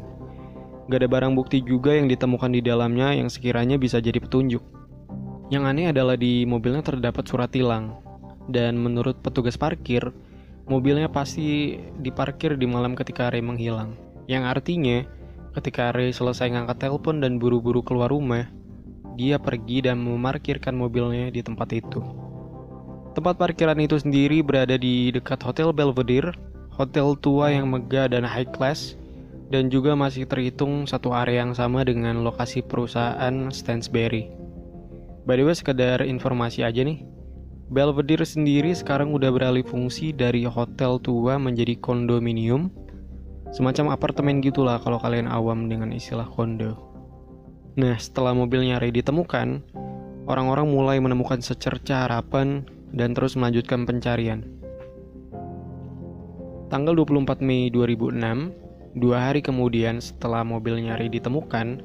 Gak 0.90 1.06
ada 1.06 1.10
barang 1.10 1.38
bukti 1.38 1.62
juga 1.62 1.94
yang 1.94 2.10
ditemukan 2.10 2.50
di 2.50 2.66
dalamnya 2.66 3.14
yang 3.14 3.30
sekiranya 3.30 3.78
bisa 3.78 4.02
jadi 4.02 4.18
petunjuk. 4.18 4.58
Yang 5.46 5.62
aneh 5.70 5.86
adalah 5.94 6.18
di 6.18 6.42
mobilnya 6.42 6.82
terdapat 6.82 7.30
surat 7.30 7.46
tilang. 7.54 8.02
Dan 8.50 8.74
menurut 8.74 9.22
petugas 9.22 9.54
parkir, 9.54 10.02
mobilnya 10.70 11.10
pasti 11.10 11.76
diparkir 11.98 12.54
di 12.54 12.70
malam 12.70 12.94
ketika 12.94 13.28
Ray 13.28 13.42
menghilang. 13.42 13.98
Yang 14.30 14.44
artinya, 14.46 14.98
Ketika 15.50 15.90
Ray 15.90 16.14
selesai 16.14 16.46
ngangkat 16.54 16.78
telepon 16.86 17.18
dan 17.18 17.42
buru-buru 17.42 17.82
keluar 17.82 18.14
rumah, 18.14 18.46
dia 19.18 19.34
pergi 19.34 19.82
dan 19.82 19.98
memarkirkan 19.98 20.78
mobilnya 20.78 21.26
di 21.34 21.42
tempat 21.42 21.74
itu. 21.74 21.98
Tempat 23.18 23.34
parkiran 23.34 23.74
itu 23.82 23.98
sendiri 23.98 24.46
berada 24.46 24.78
di 24.78 25.10
dekat 25.10 25.42
Hotel 25.42 25.74
Belvedere, 25.74 26.38
hotel 26.70 27.18
tua 27.18 27.50
yang 27.50 27.66
megah 27.66 28.06
dan 28.06 28.22
high 28.22 28.46
class, 28.46 28.94
dan 29.50 29.66
juga 29.74 29.98
masih 29.98 30.30
terhitung 30.30 30.86
satu 30.86 31.10
area 31.10 31.42
yang 31.42 31.50
sama 31.50 31.82
dengan 31.82 32.22
lokasi 32.22 32.62
perusahaan 32.62 33.50
Stansberry. 33.50 34.30
By 35.26 35.34
the 35.34 35.50
way, 35.50 35.58
sekedar 35.58 36.06
informasi 36.06 36.62
aja 36.62 36.86
nih, 36.86 37.02
Belvedere 37.70 38.26
sendiri 38.26 38.74
sekarang 38.74 39.14
udah 39.14 39.30
beralih 39.30 39.62
fungsi 39.62 40.10
dari 40.10 40.42
hotel 40.42 40.98
tua 40.98 41.38
menjadi 41.38 41.78
kondominium 41.78 42.74
Semacam 43.50 43.90
apartemen 43.90 44.38
gitulah 44.38 44.78
kalau 44.78 45.02
kalian 45.02 45.26
awam 45.26 45.66
dengan 45.66 45.90
istilah 45.90 46.22
kondo. 46.22 46.78
Nah, 47.74 47.98
setelah 47.98 48.30
mobilnya 48.30 48.78
Ray 48.78 48.94
ditemukan, 48.94 49.66
orang-orang 50.30 50.70
mulai 50.70 50.96
menemukan 51.02 51.42
secerca 51.42 52.06
harapan 52.06 52.62
dan 52.94 53.10
terus 53.10 53.34
melanjutkan 53.34 53.82
pencarian. 53.90 54.46
Tanggal 56.70 56.94
24 56.94 57.42
Mei 57.42 57.74
2006, 57.74 58.54
dua 59.02 59.18
hari 59.18 59.42
kemudian 59.42 59.98
setelah 59.98 60.46
mobilnya 60.46 60.94
Ray 60.94 61.10
ditemukan, 61.10 61.82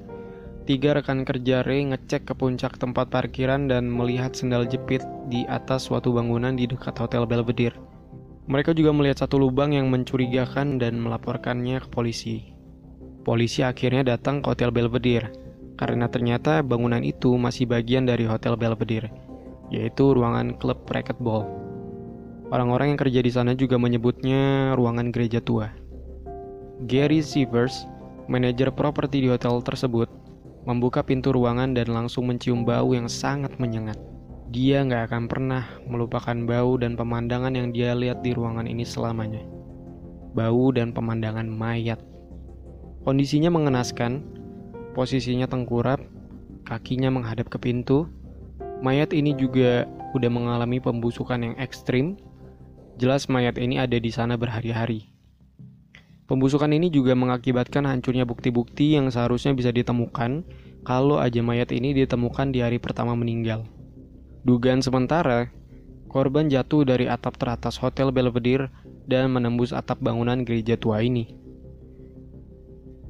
tiga 0.65 0.97
rekan 0.97 1.21
kerja 1.21 1.61
Ray 1.61 1.85
ngecek 1.93 2.25
ke 2.25 2.33
puncak 2.33 2.81
tempat 2.81 3.13
parkiran 3.13 3.69
dan 3.69 3.85
melihat 3.85 4.33
sendal 4.33 4.65
jepit 4.65 5.05
di 5.29 5.45
atas 5.45 5.85
suatu 5.85 6.09
bangunan 6.09 6.57
di 6.57 6.65
dekat 6.65 6.97
Hotel 6.97 7.29
Belvedere. 7.29 7.77
Mereka 8.49 8.73
juga 8.73 8.89
melihat 8.93 9.25
satu 9.25 9.37
lubang 9.37 9.77
yang 9.77 9.93
mencurigakan 9.93 10.81
dan 10.81 10.97
melaporkannya 10.97 11.81
ke 11.85 11.87
polisi. 11.89 12.53
Polisi 13.21 13.61
akhirnya 13.61 14.17
datang 14.17 14.41
ke 14.41 14.53
Hotel 14.53 14.73
Belvedere 14.73 15.33
karena 15.77 16.09
ternyata 16.09 16.65
bangunan 16.65 17.01
itu 17.05 17.37
masih 17.37 17.69
bagian 17.69 18.09
dari 18.09 18.25
Hotel 18.25 18.57
Belvedere, 18.57 19.13
yaitu 19.69 20.17
ruangan 20.17 20.57
klub 20.57 20.81
racquetball. 20.89 21.45
Orang-orang 22.49 22.93
yang 22.93 22.99
kerja 23.01 23.21
di 23.21 23.31
sana 23.33 23.57
juga 23.57 23.77
menyebutnya 23.77 24.73
ruangan 24.77 25.09
gereja 25.09 25.41
tua. 25.41 25.73
Gary 26.85 27.21
Sievers, 27.25 27.89
manajer 28.29 28.69
properti 28.69 29.25
di 29.25 29.27
hotel 29.31 29.63
tersebut, 29.65 30.24
membuka 30.65 31.05
pintu 31.05 31.29
ruangan 31.29 31.77
dan 31.77 31.93
langsung 31.93 32.25
mencium 32.25 32.65
bau 32.65 32.91
yang 32.91 33.05
sangat 33.05 33.53
menyengat. 33.61 33.97
Dia 34.49 34.81
nggak 34.81 35.09
akan 35.13 35.23
pernah 35.29 35.63
melupakan 35.85 36.33
bau 36.45 36.77
dan 36.81 36.97
pemandangan 36.97 37.53
yang 37.53 37.69
dia 37.69 37.93
lihat 37.93 38.25
di 38.25 38.33
ruangan 38.33 38.65
ini 38.65 38.81
selamanya. 38.81 39.41
Bau 40.33 40.73
dan 40.73 40.91
pemandangan 40.91 41.45
mayat. 41.45 42.01
Kondisinya 43.05 43.53
mengenaskan, 43.53 44.25
posisinya 44.97 45.45
tengkurap, 45.45 46.01
kakinya 46.65 47.13
menghadap 47.13 47.47
ke 47.53 47.61
pintu. 47.61 48.09
Mayat 48.81 49.13
ini 49.13 49.37
juga 49.37 49.85
udah 50.17 50.29
mengalami 50.33 50.81
pembusukan 50.81 51.39
yang 51.41 51.55
ekstrim. 51.61 52.17
Jelas 52.97 53.29
mayat 53.29 53.61
ini 53.61 53.77
ada 53.77 54.01
di 54.01 54.09
sana 54.09 54.35
berhari-hari. 54.35 55.14
Pembusukan 56.25 56.73
ini 56.73 56.89
juga 56.89 57.13
mengakibatkan 57.13 57.85
hancurnya 57.85 58.25
bukti-bukti 58.25 58.97
yang 58.97 59.13
seharusnya 59.13 59.53
bisa 59.53 59.69
ditemukan 59.69 60.41
kalau 60.81 61.21
aja 61.21 61.45
mayat 61.45 61.69
ini 61.69 61.93
ditemukan 61.93 62.49
di 62.49 62.65
hari 62.65 62.81
pertama 62.81 63.13
meninggal. 63.13 63.65
Dugaan 64.41 64.81
sementara, 64.81 65.53
korban 66.09 66.49
jatuh 66.49 66.81
dari 66.81 67.05
atap 67.05 67.37
teratas 67.37 67.77
Hotel 67.77 68.09
Belvedere 68.09 68.73
dan 69.05 69.29
menembus 69.29 69.69
atap 69.69 70.01
bangunan 70.01 70.41
gereja 70.41 70.73
tua 70.77 71.05
ini. 71.05 71.29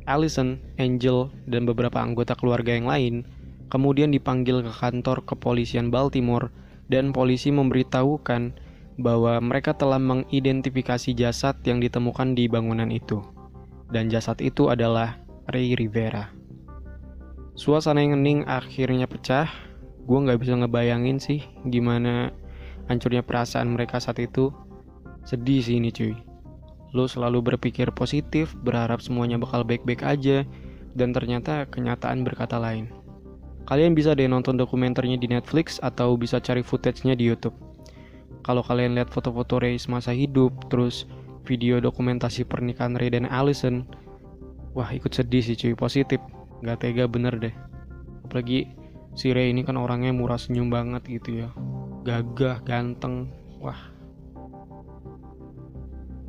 Allison, 0.04 0.60
Angel, 0.76 1.32
dan 1.48 1.64
beberapa 1.64 2.04
anggota 2.04 2.36
keluarga 2.36 2.76
yang 2.76 2.92
lain 2.92 3.24
kemudian 3.72 4.14
dipanggil 4.14 4.62
ke 4.62 4.72
kantor 4.72 5.26
kepolisian 5.26 5.90
Baltimore 5.90 6.54
dan 6.92 7.10
polisi 7.16 7.50
memberitahukan 7.50 8.56
bahwa 8.96 9.36
mereka 9.44 9.76
telah 9.76 10.00
mengidentifikasi 10.00 11.12
jasad 11.16 11.60
yang 11.68 11.84
ditemukan 11.84 12.32
di 12.36 12.48
bangunan 12.48 12.88
itu. 12.88 13.20
Dan 13.92 14.08
jasad 14.08 14.40
itu 14.40 14.72
adalah 14.72 15.20
Ray 15.52 15.76
Rivera. 15.76 16.32
Suasana 17.56 18.04
yang 18.04 18.20
hening 18.20 18.48
akhirnya 18.48 19.08
pecah. 19.08 19.48
Gue 20.06 20.20
nggak 20.22 20.38
bisa 20.38 20.54
ngebayangin 20.60 21.18
sih 21.18 21.42
gimana 21.66 22.30
hancurnya 22.88 23.26
perasaan 23.26 23.74
mereka 23.74 24.00
saat 24.00 24.22
itu. 24.22 24.54
Sedih 25.26 25.60
sih 25.60 25.82
ini 25.82 25.90
cuy. 25.90 26.14
Lo 26.94 27.10
selalu 27.10 27.54
berpikir 27.54 27.92
positif 27.92 28.54
berharap 28.62 29.02
semuanya 29.02 29.36
bakal 29.36 29.66
baik-baik 29.66 30.06
aja 30.06 30.46
dan 30.94 31.12
ternyata 31.12 31.68
kenyataan 31.68 32.24
berkata 32.24 32.56
lain. 32.62 32.88
Kalian 33.66 33.98
bisa 33.98 34.14
deh 34.14 34.30
nonton 34.30 34.56
dokumenternya 34.56 35.18
di 35.18 35.26
Netflix 35.26 35.82
atau 35.82 36.14
bisa 36.14 36.38
cari 36.38 36.62
footage-nya 36.62 37.18
di 37.18 37.26
YouTube 37.26 37.65
kalau 38.46 38.62
kalian 38.62 38.94
lihat 38.94 39.10
foto-foto 39.10 39.58
Ray 39.58 39.82
semasa 39.82 40.14
hidup, 40.14 40.70
terus 40.70 41.10
video 41.50 41.82
dokumentasi 41.82 42.46
pernikahan 42.46 42.94
Ray 42.94 43.10
dan 43.10 43.26
Allison, 43.26 43.90
wah 44.78 44.94
ikut 44.94 45.10
sedih 45.10 45.42
sih 45.42 45.58
cuy, 45.58 45.74
positif. 45.74 46.22
Gak 46.62 46.86
tega 46.86 47.10
bener 47.10 47.42
deh. 47.42 47.56
Apalagi 48.22 48.70
si 49.18 49.34
Ray 49.34 49.50
ini 49.50 49.66
kan 49.66 49.82
orangnya 49.82 50.14
murah 50.14 50.38
senyum 50.38 50.70
banget 50.70 51.02
gitu 51.10 51.42
ya. 51.42 51.50
Gagah, 52.06 52.62
ganteng, 52.62 53.34
wah. 53.58 53.82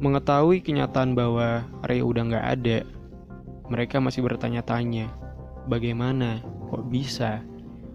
Mengetahui 0.01 0.65
kenyataan 0.65 1.13
bahwa 1.13 1.69
Ray 1.85 2.01
udah 2.01 2.33
gak 2.33 2.47
ada, 2.49 2.79
mereka 3.69 4.01
masih 4.01 4.25
bertanya-tanya, 4.25 5.13
bagaimana, 5.69 6.41
kok 6.73 6.89
bisa? 6.89 7.45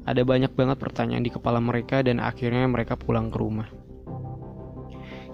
Ada 0.05 0.21
banyak 0.21 0.53
banget 0.53 0.77
pertanyaan 0.77 1.25
di 1.25 1.33
kepala 1.33 1.57
mereka 1.57 2.05
dan 2.05 2.21
akhirnya 2.21 2.69
mereka 2.69 2.93
pulang 2.93 3.33
ke 3.33 3.37
rumah. 3.41 3.80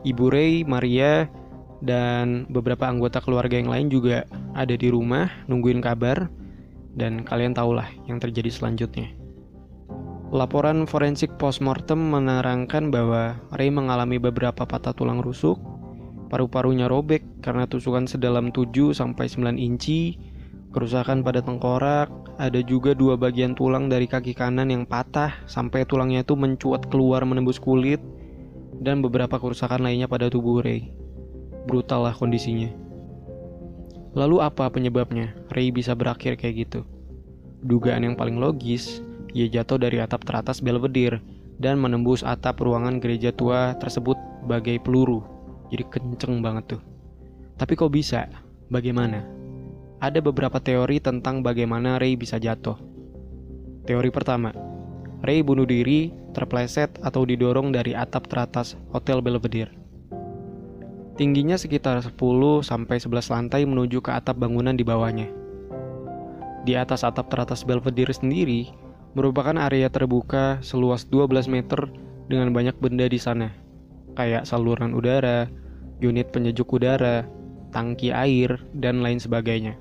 Ibu 0.06 0.26
Ray, 0.30 0.66
Maria, 0.68 1.30
dan 1.82 2.50
beberapa 2.50 2.90
anggota 2.90 3.22
keluarga 3.22 3.58
yang 3.58 3.70
lain 3.70 3.88
juga 3.94 4.26
ada 4.58 4.74
di 4.74 4.90
rumah 4.90 5.30
nungguin 5.46 5.82
kabar 5.82 6.26
dan 6.98 7.22
kalian 7.22 7.54
tahulah 7.54 7.86
yang 8.10 8.18
terjadi 8.18 8.50
selanjutnya. 8.50 9.14
Laporan 10.28 10.84
forensik 10.90 11.32
postmortem 11.40 12.12
menerangkan 12.12 12.92
bahwa 12.92 13.40
Ray 13.56 13.72
mengalami 13.72 14.20
beberapa 14.20 14.68
patah 14.68 14.92
tulang 14.92 15.24
rusuk, 15.24 15.56
paru-parunya 16.28 16.92
robek 16.92 17.24
karena 17.40 17.64
tusukan 17.64 18.04
sedalam 18.10 18.52
7 18.52 18.92
sampai 18.92 19.32
9 19.32 19.56
inci, 19.56 20.20
kerusakan 20.76 21.24
pada 21.24 21.40
tengkorak, 21.40 22.12
ada 22.38 22.60
juga 22.60 22.92
dua 22.92 23.16
bagian 23.16 23.56
tulang 23.56 23.88
dari 23.88 24.04
kaki 24.04 24.36
kanan 24.36 24.68
yang 24.68 24.84
patah 24.84 25.32
sampai 25.48 25.88
tulangnya 25.88 26.28
itu 26.28 26.36
mencuat 26.36 26.92
keluar 26.92 27.24
menembus 27.24 27.56
kulit, 27.56 28.04
dan 28.82 29.02
beberapa 29.02 29.38
kerusakan 29.38 29.86
lainnya 29.86 30.06
pada 30.06 30.30
tubuh 30.30 30.62
Ray. 30.62 30.94
Brutal 31.68 32.08
lah 32.08 32.16
kondisinya. 32.16 32.72
Lalu 34.18 34.42
apa 34.42 34.70
penyebabnya 34.72 35.36
Ray 35.54 35.70
bisa 35.70 35.94
berakhir 35.94 36.40
kayak 36.40 36.56
gitu? 36.68 36.82
Dugaan 37.62 38.06
yang 38.06 38.16
paling 38.18 38.38
logis, 38.38 39.02
ia 39.34 39.46
jatuh 39.50 39.78
dari 39.78 40.02
atap 40.02 40.26
teratas 40.26 40.64
Belvedere 40.64 41.22
dan 41.58 41.82
menembus 41.82 42.22
atap 42.22 42.62
ruangan 42.62 43.02
gereja 43.02 43.34
tua 43.34 43.74
tersebut 43.78 44.18
bagai 44.46 44.82
peluru. 44.82 45.26
Jadi 45.74 45.84
kenceng 45.90 46.40
banget 46.40 46.78
tuh. 46.78 46.82
Tapi 47.58 47.74
kok 47.74 47.92
bisa? 47.92 48.30
Bagaimana? 48.70 49.26
Ada 49.98 50.22
beberapa 50.22 50.62
teori 50.62 51.02
tentang 51.02 51.42
bagaimana 51.42 51.98
Ray 51.98 52.14
bisa 52.14 52.38
jatuh. 52.38 52.78
Teori 53.90 54.14
pertama, 54.14 54.54
Ray 55.26 55.42
bunuh 55.42 55.66
diri, 55.66 56.14
terpleset, 56.38 56.94
atau 57.02 57.26
didorong 57.26 57.74
dari 57.74 57.98
atap 57.98 58.30
teratas 58.30 58.78
Hotel 58.94 59.18
Belvedere. 59.18 59.74
Tingginya 61.18 61.58
sekitar 61.58 61.98
10-11 62.06 62.62
lantai 63.34 63.66
menuju 63.66 64.06
ke 64.06 64.14
atap 64.14 64.38
bangunan 64.38 64.78
di 64.78 64.86
bawahnya. 64.86 65.26
Di 66.62 66.78
atas 66.78 67.02
atap 67.02 67.34
teratas 67.34 67.66
Belvedere 67.66 68.14
sendiri, 68.14 68.70
merupakan 69.18 69.58
area 69.58 69.90
terbuka 69.90 70.62
seluas 70.62 71.10
12 71.10 71.50
meter 71.50 71.90
dengan 72.30 72.54
banyak 72.54 72.78
benda 72.78 73.10
di 73.10 73.18
sana, 73.18 73.50
kayak 74.14 74.46
saluran 74.46 74.94
udara, 74.94 75.50
unit 75.98 76.30
penyejuk 76.30 76.78
udara, 76.78 77.26
tangki 77.74 78.14
air, 78.14 78.62
dan 78.78 79.02
lain 79.02 79.18
sebagainya. 79.18 79.74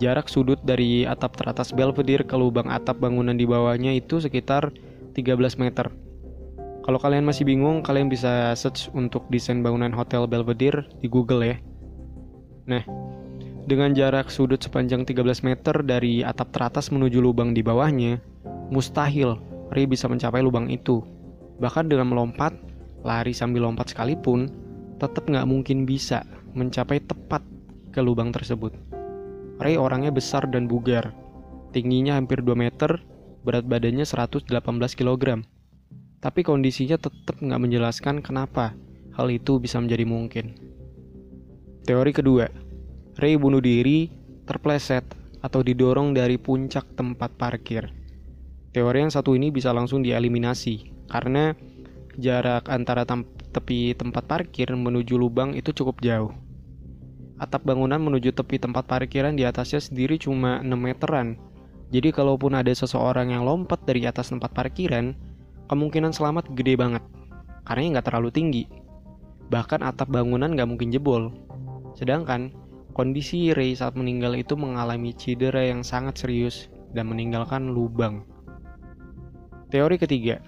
Jarak 0.00 0.30
sudut 0.32 0.60
dari 0.64 1.04
atap 1.04 1.36
teratas 1.36 1.74
Belvedere 1.74 2.24
ke 2.24 2.36
lubang 2.38 2.72
atap 2.72 3.02
bangunan 3.02 3.36
di 3.36 3.44
bawahnya 3.44 3.92
itu 3.92 4.22
sekitar 4.22 4.72
13 5.12 5.60
meter. 5.60 5.92
Kalau 6.82 6.98
kalian 6.98 7.22
masih 7.22 7.46
bingung, 7.46 7.84
kalian 7.84 8.10
bisa 8.10 8.50
search 8.58 8.90
untuk 8.90 9.28
desain 9.30 9.62
bangunan 9.62 9.94
Hotel 9.94 10.26
Belvedere 10.26 10.90
di 10.98 11.06
Google 11.06 11.42
ya. 11.46 11.56
Nah, 12.66 12.82
dengan 13.62 13.94
jarak 13.94 14.26
sudut 14.34 14.58
sepanjang 14.58 15.06
13 15.06 15.46
meter 15.46 15.86
dari 15.86 16.26
atap 16.26 16.50
teratas 16.50 16.90
menuju 16.90 17.22
lubang 17.22 17.54
di 17.54 17.62
bawahnya, 17.62 18.18
mustahil 18.74 19.38
Ray 19.70 19.86
bisa 19.86 20.10
mencapai 20.10 20.42
lubang 20.42 20.66
itu. 20.66 21.06
Bahkan 21.62 21.86
dengan 21.86 22.10
melompat, 22.10 22.50
lari 23.06 23.30
sambil 23.30 23.62
lompat 23.62 23.94
sekalipun, 23.94 24.50
tetap 24.98 25.30
nggak 25.30 25.46
mungkin 25.46 25.86
bisa 25.86 26.26
mencapai 26.58 26.98
tepat 27.06 27.46
ke 27.94 28.02
lubang 28.02 28.34
tersebut. 28.34 28.74
Ray 29.60 29.76
orangnya 29.76 30.14
besar 30.14 30.48
dan 30.48 30.70
bugar. 30.70 31.12
Tingginya 31.72 32.20
hampir 32.20 32.40
2 32.44 32.52
meter, 32.54 33.00
berat 33.42 33.66
badannya 33.66 34.04
118 34.04 34.48
kg. 34.94 35.42
Tapi 36.22 36.40
kondisinya 36.46 37.00
tetap 37.00 37.40
nggak 37.42 37.60
menjelaskan 37.60 38.22
kenapa 38.22 38.78
hal 39.18 39.26
itu 39.28 39.58
bisa 39.58 39.82
menjadi 39.82 40.06
mungkin. 40.06 40.54
Teori 41.82 42.12
kedua, 42.14 42.46
Ray 43.18 43.34
bunuh 43.34 43.58
diri, 43.58 44.06
terpleset, 44.46 45.02
atau 45.42 45.60
didorong 45.60 46.14
dari 46.14 46.38
puncak 46.38 46.94
tempat 46.94 47.34
parkir. 47.34 47.90
Teori 48.70 49.02
yang 49.02 49.10
satu 49.10 49.34
ini 49.34 49.50
bisa 49.50 49.74
langsung 49.74 50.00
dieliminasi, 50.00 51.04
karena 51.10 51.52
jarak 52.14 52.70
antara 52.70 53.02
tepi 53.52 53.98
tempat 53.98 54.24
parkir 54.24 54.70
menuju 54.72 55.18
lubang 55.18 55.52
itu 55.58 55.74
cukup 55.74 55.98
jauh. 56.00 56.32
Atap 57.42 57.66
bangunan 57.66 57.98
menuju 57.98 58.30
tepi 58.38 58.62
tempat 58.62 58.86
parkiran 58.86 59.34
di 59.34 59.42
atasnya 59.42 59.82
sendiri 59.82 60.14
cuma 60.14 60.62
6 60.62 60.78
meteran. 60.78 61.34
Jadi 61.90 62.14
kalaupun 62.14 62.54
ada 62.54 62.70
seseorang 62.70 63.34
yang 63.34 63.42
lompat 63.42 63.82
dari 63.82 64.06
atas 64.06 64.30
tempat 64.30 64.54
parkiran, 64.54 65.10
kemungkinan 65.66 66.14
selamat 66.14 66.54
gede 66.54 66.78
banget. 66.78 67.02
Karena 67.66 67.98
nggak 67.98 68.06
terlalu 68.06 68.30
tinggi. 68.30 68.64
Bahkan 69.50 69.82
atap 69.82 70.14
bangunan 70.14 70.54
nggak 70.54 70.70
mungkin 70.70 70.94
jebol. 70.94 71.34
Sedangkan, 71.98 72.54
kondisi 72.94 73.50
Ray 73.50 73.74
saat 73.74 73.98
meninggal 73.98 74.38
itu 74.38 74.54
mengalami 74.54 75.10
cedera 75.10 75.66
yang 75.66 75.82
sangat 75.82 76.22
serius 76.22 76.70
dan 76.94 77.10
meninggalkan 77.10 77.74
lubang. 77.74 78.22
Teori 79.74 79.98
ketiga, 79.98 80.38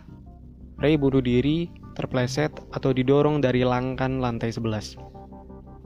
Ray 0.79 0.95
bunuh 0.95 1.21
diri, 1.25 1.75
terpleset, 1.99 2.55
atau 2.71 2.95
didorong 2.95 3.43
dari 3.43 3.67
langkan 3.67 4.23
lantai 4.23 4.55
11. 4.55 5.14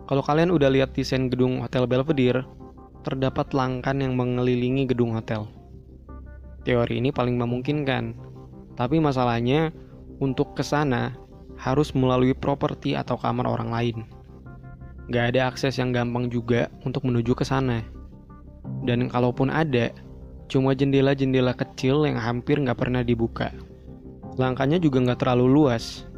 Kalau 0.09 0.25
kalian 0.25 0.49
udah 0.49 0.73
lihat 0.73 0.97
desain 0.97 1.29
gedung 1.29 1.61
Hotel 1.61 1.85
Belvedere, 1.85 2.49
terdapat 3.05 3.53
langkan 3.53 4.01
yang 4.01 4.17
mengelilingi 4.17 4.89
gedung 4.89 5.13
hotel. 5.13 5.45
Teori 6.65 6.97
ini 6.97 7.13
paling 7.13 7.37
memungkinkan, 7.37 8.17
tapi 8.73 9.05
masalahnya 9.05 9.69
untuk 10.17 10.57
ke 10.57 10.65
sana 10.65 11.13
harus 11.61 11.93
melalui 11.93 12.33
properti 12.33 12.97
atau 12.97 13.21
kamar 13.21 13.45
orang 13.45 13.69
lain. 13.69 13.99
Gak 15.13 15.37
ada 15.37 15.53
akses 15.53 15.77
yang 15.77 15.93
gampang 15.93 16.33
juga 16.33 16.73
untuk 16.89 17.05
menuju 17.05 17.37
ke 17.37 17.45
sana. 17.45 17.85
Dan 18.89 19.13
kalaupun 19.13 19.53
ada, 19.53 19.93
cuma 20.49 20.73
jendela-jendela 20.73 21.53
kecil 21.53 22.09
yang 22.09 22.17
hampir 22.17 22.57
nggak 22.57 22.81
pernah 22.81 23.05
dibuka. 23.05 23.53
Langkahnya 24.41 24.81
juga 24.81 25.05
nggak 25.05 25.21
terlalu 25.21 25.47
luas. 25.49 26.09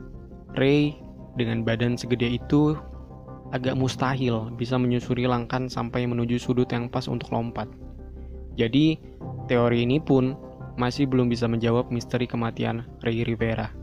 Ray 0.54 0.98
dengan 1.38 1.62
badan 1.62 1.94
segede 1.94 2.38
itu 2.38 2.74
agak 3.50 3.74
mustahil 3.74 4.50
bisa 4.54 4.78
menyusuri 4.78 5.26
langkan 5.26 5.66
sampai 5.66 6.06
menuju 6.06 6.38
sudut 6.38 6.70
yang 6.70 6.86
pas 6.86 7.10
untuk 7.10 7.34
lompat. 7.34 7.66
Jadi, 8.54 8.98
teori 9.50 9.82
ini 9.82 9.98
pun 9.98 10.38
masih 10.78 11.10
belum 11.10 11.26
bisa 11.26 11.50
menjawab 11.50 11.90
misteri 11.90 12.30
kematian 12.30 12.86
Ray 13.02 13.26
Rivera. 13.26 13.74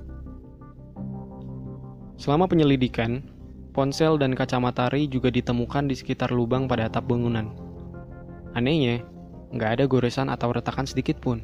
Selama 2.18 2.50
penyelidikan, 2.50 3.22
ponsel 3.76 4.18
dan 4.18 4.34
kacamata 4.34 4.90
Ray 4.90 5.06
juga 5.12 5.30
ditemukan 5.30 5.92
di 5.92 5.96
sekitar 6.00 6.32
lubang 6.34 6.66
pada 6.66 6.88
atap 6.90 7.06
bangunan. 7.12 7.52
Anehnya, 8.56 9.04
nggak 9.54 9.70
ada 9.78 9.84
goresan 9.86 10.32
atau 10.32 10.50
retakan 10.50 10.88
sedikit 10.88 11.20
pun. 11.20 11.44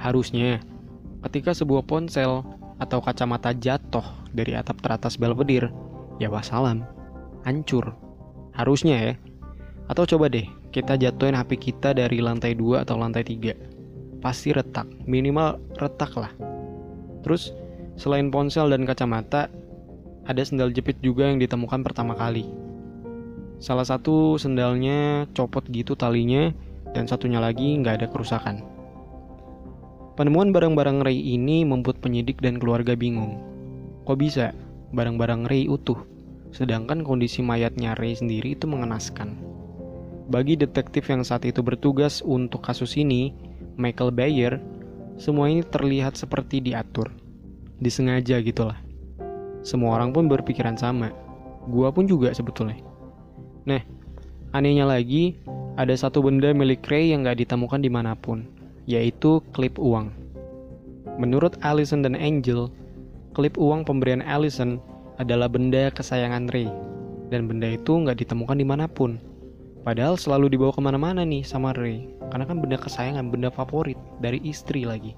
Harusnya, 0.00 0.64
ketika 1.28 1.52
sebuah 1.52 1.84
ponsel 1.84 2.42
atau 2.80 2.98
kacamata 3.04 3.52
jatuh 3.52 4.02
dari 4.32 4.56
atap 4.56 4.80
teratas 4.80 5.20
Belvedere, 5.20 5.68
ya 6.16 6.32
wassalam 6.32 6.99
hancur. 7.44 7.96
Harusnya 8.54 8.96
ya. 8.96 9.12
Atau 9.90 10.06
coba 10.06 10.30
deh, 10.30 10.46
kita 10.70 10.94
jatuhin 10.94 11.34
HP 11.34 11.58
kita 11.72 11.94
dari 11.96 12.22
lantai 12.22 12.54
2 12.54 12.82
atau 12.86 12.94
lantai 12.94 13.26
3. 13.26 14.22
Pasti 14.22 14.54
retak, 14.54 14.86
minimal 15.08 15.58
retak 15.80 16.14
lah. 16.14 16.30
Terus, 17.26 17.50
selain 17.98 18.30
ponsel 18.30 18.70
dan 18.70 18.86
kacamata, 18.86 19.50
ada 20.28 20.42
sendal 20.44 20.70
jepit 20.70 21.00
juga 21.02 21.26
yang 21.26 21.40
ditemukan 21.42 21.82
pertama 21.82 22.14
kali. 22.14 22.46
Salah 23.60 23.84
satu 23.84 24.38
sendalnya 24.40 25.28
copot 25.36 25.64
gitu 25.68 25.98
talinya, 25.98 26.54
dan 26.96 27.04
satunya 27.06 27.38
lagi 27.42 27.76
nggak 27.80 28.02
ada 28.02 28.06
kerusakan. 28.08 28.62
Penemuan 30.18 30.52
barang-barang 30.52 31.00
Ray 31.00 31.16
ini 31.16 31.64
membuat 31.64 32.02
penyidik 32.04 32.44
dan 32.44 32.60
keluarga 32.60 32.92
bingung. 32.92 33.40
Kok 34.04 34.18
bisa 34.20 34.52
barang-barang 34.92 35.48
Ray 35.48 35.64
utuh? 35.70 36.09
Sedangkan 36.50 37.06
kondisi 37.06 37.40
mayatnya 37.40 37.94
Ray 37.94 38.18
sendiri 38.18 38.58
itu 38.58 38.66
mengenaskan. 38.66 39.38
Bagi 40.30 40.54
detektif 40.54 41.10
yang 41.10 41.26
saat 41.26 41.42
itu 41.42 41.58
bertugas 41.62 42.22
untuk 42.22 42.62
kasus 42.62 42.94
ini, 42.94 43.34
Michael 43.74 44.14
Bayer, 44.14 44.62
semua 45.18 45.50
ini 45.50 45.66
terlihat 45.66 46.14
seperti 46.14 46.62
diatur. 46.62 47.10
Disengaja 47.82 48.38
gitulah. 48.38 48.78
Semua 49.66 49.98
orang 49.98 50.14
pun 50.14 50.30
berpikiran 50.30 50.78
sama. 50.78 51.10
Gua 51.66 51.90
pun 51.90 52.06
juga 52.06 52.30
sebetulnya. 52.32 52.78
Nah, 53.66 53.82
anehnya 54.54 54.86
lagi, 54.88 55.36
ada 55.76 55.92
satu 55.94 56.24
benda 56.24 56.50
milik 56.54 56.86
Ray 56.88 57.12
yang 57.12 57.26
gak 57.26 57.42
ditemukan 57.42 57.80
di 57.82 57.90
mana 57.92 58.16
pun, 58.16 58.46
yaitu 58.88 59.44
klip 59.52 59.76
uang. 59.76 60.12
Menurut 61.20 61.60
Allison 61.60 62.00
dan 62.00 62.16
Angel, 62.16 62.72
klip 63.36 63.60
uang 63.60 63.84
pemberian 63.84 64.24
Allison 64.24 64.80
adalah 65.20 65.52
benda 65.52 65.92
kesayangan 65.92 66.48
Ray, 66.48 66.72
dan 67.28 67.44
benda 67.44 67.68
itu 67.68 67.92
nggak 67.92 68.24
ditemukan 68.24 68.56
di 68.56 68.64
mana 68.64 68.88
pun. 68.88 69.20
Padahal 69.84 70.16
selalu 70.16 70.56
dibawa 70.56 70.72
ke 70.72 70.80
mana-mana 70.80 71.20
nih 71.28 71.44
sama 71.44 71.76
Ray, 71.76 72.08
karena 72.32 72.48
kan 72.48 72.56
benda 72.64 72.80
kesayangan, 72.80 73.28
benda 73.28 73.52
favorit 73.52 74.00
dari 74.24 74.40
istri 74.48 74.88
lagi. 74.88 75.12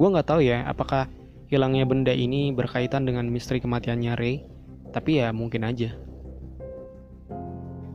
Gue 0.00 0.08
nggak 0.08 0.32
tahu 0.32 0.40
ya, 0.40 0.64
apakah 0.64 1.04
hilangnya 1.52 1.84
benda 1.84 2.16
ini 2.16 2.48
berkaitan 2.56 3.04
dengan 3.04 3.28
misteri 3.28 3.60
kematiannya 3.60 4.16
Ray, 4.16 4.48
tapi 4.96 5.20
ya 5.20 5.28
mungkin 5.36 5.68
aja. 5.68 5.92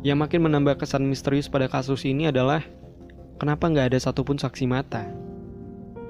Yang 0.05 0.17
makin 0.21 0.45
menambah 0.45 0.77
kesan 0.77 1.09
misterius 1.09 1.49
pada 1.49 1.65
kasus 1.65 2.05
ini 2.05 2.29
adalah 2.29 2.61
kenapa 3.41 3.65
nggak 3.65 3.93
ada 3.93 3.99
satupun 3.99 4.37
saksi 4.37 4.69
mata. 4.69 5.09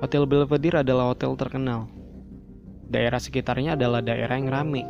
Hotel 0.03 0.27
Belvedere 0.27 0.83
adalah 0.83 1.15
hotel 1.15 1.33
terkenal. 1.39 1.87
Daerah 2.87 3.19
sekitarnya 3.19 3.75
adalah 3.75 3.99
daerah 3.99 4.39
yang 4.39 4.47
ramai. 4.47 4.83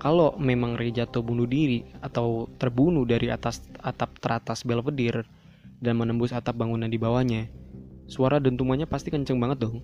Kalau 0.00 0.32
memang 0.40 0.80
Ray 0.80 0.94
jatuh 0.94 1.20
bunuh 1.20 1.44
diri 1.44 1.84
atau 2.00 2.48
terbunuh 2.56 3.04
dari 3.04 3.28
atas 3.28 3.60
atap 3.82 4.16
teratas 4.22 4.64
Belvedere, 4.64 5.28
dan 5.80 5.96
menembus 5.96 6.30
atap 6.36 6.60
bangunan 6.60 6.86
di 6.86 7.00
bawahnya, 7.00 7.48
suara 8.04 8.36
dentumannya 8.36 8.84
pasti 8.84 9.08
kenceng 9.08 9.40
banget 9.40 9.64
dong. 9.64 9.80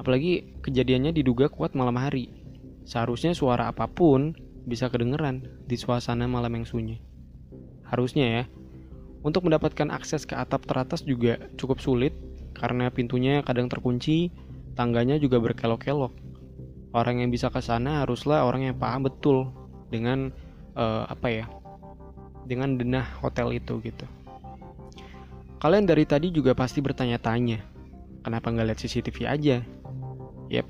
Apalagi 0.00 0.58
kejadiannya 0.64 1.12
diduga 1.12 1.52
kuat 1.52 1.76
malam 1.76 1.94
hari. 2.00 2.32
Seharusnya 2.82 3.36
suara 3.36 3.70
apa 3.70 3.86
pun 3.86 4.34
bisa 4.66 4.90
kedengeran 4.90 5.46
di 5.68 5.76
suasana 5.78 6.26
malam 6.26 6.58
yang 6.58 6.66
sunyi. 6.66 6.98
Harusnya 7.86 8.26
ya, 8.26 8.44
untuk 9.22 9.46
mendapatkan 9.46 9.92
akses 9.94 10.26
ke 10.26 10.34
atap 10.34 10.66
teratas 10.66 11.04
juga 11.06 11.38
cukup 11.54 11.78
sulit 11.78 12.16
karena 12.56 12.90
pintunya 12.90 13.44
kadang 13.46 13.70
terkunci, 13.70 14.34
tangganya 14.74 15.20
juga 15.20 15.38
berkelok-kelok. 15.38 16.10
Orang 16.92 17.24
yang 17.24 17.32
bisa 17.32 17.48
ke 17.48 17.64
sana 17.64 18.04
haruslah 18.04 18.44
orang 18.44 18.68
yang 18.68 18.76
paham 18.76 19.08
betul 19.08 19.48
dengan 19.88 20.28
uh, 20.76 21.08
apa 21.08 21.28
ya? 21.32 21.44
Dengan 22.44 22.76
denah 22.76 23.08
hotel 23.24 23.56
itu 23.56 23.80
gitu. 23.80 24.04
Kalian 25.62 25.88
dari 25.88 26.04
tadi 26.04 26.28
juga 26.34 26.52
pasti 26.58 26.82
bertanya-tanya, 26.82 27.62
kenapa 28.26 28.50
nggak 28.50 28.66
lihat 28.72 28.80
CCTV 28.82 29.18
aja? 29.30 29.56
Yep, 30.50 30.66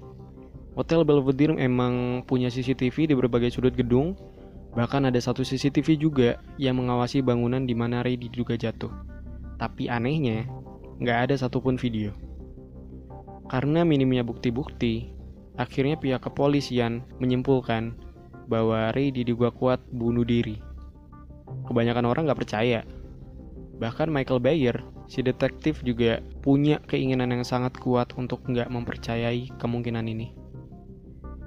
Hotel 0.73 1.05
Belvedere 1.05 1.61
emang 1.61 2.25
punya 2.25 2.49
CCTV 2.49 3.13
di 3.13 3.15
berbagai 3.17 3.53
sudut 3.53 3.77
gedung, 3.77 4.17
bahkan 4.73 5.05
ada 5.05 5.21
satu 5.21 5.45
CCTV 5.45 6.01
juga 6.01 6.41
yang 6.57 6.81
mengawasi 6.81 7.21
bangunan 7.21 7.69
di 7.69 7.77
mana 7.77 8.01
Ray 8.01 8.17
diduga 8.17 8.57
jatuh. 8.57 8.89
Tapi 9.61 9.93
anehnya, 9.93 10.49
nggak 10.97 11.19
ada 11.29 11.35
satupun 11.37 11.77
video. 11.77 12.17
Karena 13.53 13.85
minimnya 13.85 14.25
bukti-bukti, 14.25 15.13
akhirnya 15.61 16.01
pihak 16.01 16.25
kepolisian 16.25 17.05
menyimpulkan 17.21 17.97
bahwa 18.49 18.91
Ray 18.93 19.13
diduga 19.13 19.53
kuat 19.53 19.81
bunuh 19.93 20.25
diri. 20.25 20.61
Kebanyakan 21.69 22.09
orang 22.09 22.25
nggak 22.29 22.41
percaya, 22.43 22.81
Bahkan 23.83 24.15
Michael 24.15 24.39
Bayer, 24.39 24.77
si 25.11 25.27
detektif 25.27 25.83
juga 25.83 26.23
punya 26.39 26.79
keinginan 26.87 27.35
yang 27.35 27.43
sangat 27.43 27.75
kuat 27.83 28.15
untuk 28.15 28.47
nggak 28.47 28.71
mempercayai 28.71 29.51
kemungkinan 29.59 30.07
ini. 30.07 30.31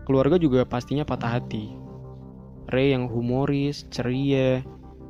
Keluarga 0.04 0.36
juga 0.36 0.68
pastinya 0.68 1.08
patah 1.08 1.40
hati. 1.40 1.72
Ray 2.76 2.92
yang 2.92 3.08
humoris, 3.08 3.88
ceria, 3.88 4.60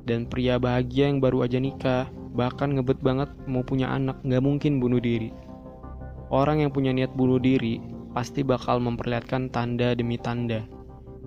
dan 0.06 0.30
pria 0.30 0.62
bahagia 0.62 1.10
yang 1.10 1.18
baru 1.18 1.50
aja 1.50 1.58
nikah, 1.58 2.06
bahkan 2.38 2.78
ngebet 2.78 3.02
banget 3.02 3.34
mau 3.50 3.66
punya 3.66 3.90
anak, 3.90 4.22
nggak 4.22 4.46
mungkin 4.46 4.78
bunuh 4.78 5.02
diri. 5.02 5.34
Orang 6.30 6.62
yang 6.62 6.70
punya 6.70 6.94
niat 6.94 7.10
bunuh 7.18 7.42
diri 7.42 7.82
pasti 8.16 8.48
bakal 8.48 8.80
memperlihatkan 8.80 9.52
tanda 9.52 9.92
demi 9.92 10.16
tanda. 10.16 10.64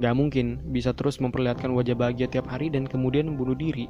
Gak 0.01 0.17
mungkin 0.17 0.65
bisa 0.73 0.97
terus 0.97 1.21
memperlihatkan 1.21 1.69
wajah 1.77 1.93
bahagia 1.93 2.27
tiap 2.33 2.49
hari 2.49 2.73
dan 2.73 2.89
kemudian 2.89 3.37
bunuh 3.37 3.55
diri 3.55 3.87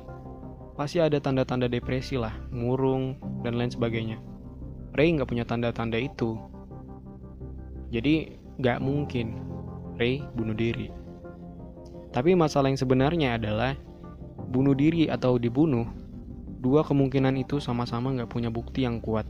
pasti 0.78 1.02
ada 1.02 1.18
tanda-tanda 1.18 1.66
depresi 1.66 2.14
lah, 2.14 2.30
murung, 2.54 3.18
dan 3.42 3.58
lain 3.58 3.66
sebagainya. 3.66 4.22
Ray 4.94 5.10
nggak 5.10 5.26
punya 5.26 5.42
tanda-tanda 5.42 5.98
itu. 5.98 6.38
Jadi 7.90 8.38
nggak 8.62 8.78
mungkin 8.78 9.42
Ray 9.98 10.22
bunuh 10.38 10.54
diri. 10.54 10.94
Tapi 12.14 12.38
masalah 12.38 12.70
yang 12.70 12.78
sebenarnya 12.78 13.42
adalah 13.42 13.74
bunuh 14.38 14.72
diri 14.72 15.10
atau 15.10 15.34
dibunuh, 15.34 15.84
dua 16.62 16.86
kemungkinan 16.86 17.34
itu 17.42 17.58
sama-sama 17.58 18.14
nggak 18.14 18.30
punya 18.30 18.48
bukti 18.48 18.86
yang 18.86 19.02
kuat. 19.02 19.26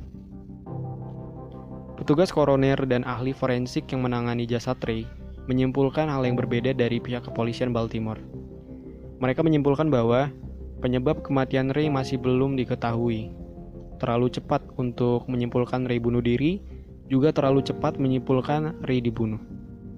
Petugas 1.99 2.31
koroner 2.31 2.79
dan 2.87 3.03
ahli 3.03 3.35
forensik 3.35 3.91
yang 3.91 4.07
menangani 4.07 4.47
jasad 4.47 4.79
Ray 4.87 5.03
menyimpulkan 5.51 6.07
hal 6.07 6.23
yang 6.23 6.39
berbeda 6.39 6.71
dari 6.77 7.03
pihak 7.03 7.27
kepolisian 7.27 7.75
Baltimore. 7.75 8.23
Mereka 9.19 9.43
menyimpulkan 9.43 9.91
bahwa 9.91 10.31
Penyebab 10.79 11.27
kematian 11.27 11.75
Ray 11.75 11.91
masih 11.91 12.23
belum 12.23 12.55
diketahui. 12.55 13.35
Terlalu 13.99 14.31
cepat 14.31 14.63
untuk 14.79 15.27
menyimpulkan 15.27 15.91
Ray 15.91 15.99
bunuh 15.99 16.23
diri, 16.23 16.63
juga 17.11 17.35
terlalu 17.35 17.67
cepat 17.67 17.99
menyimpulkan 17.99 18.87
Ray 18.87 19.03
dibunuh. 19.03 19.43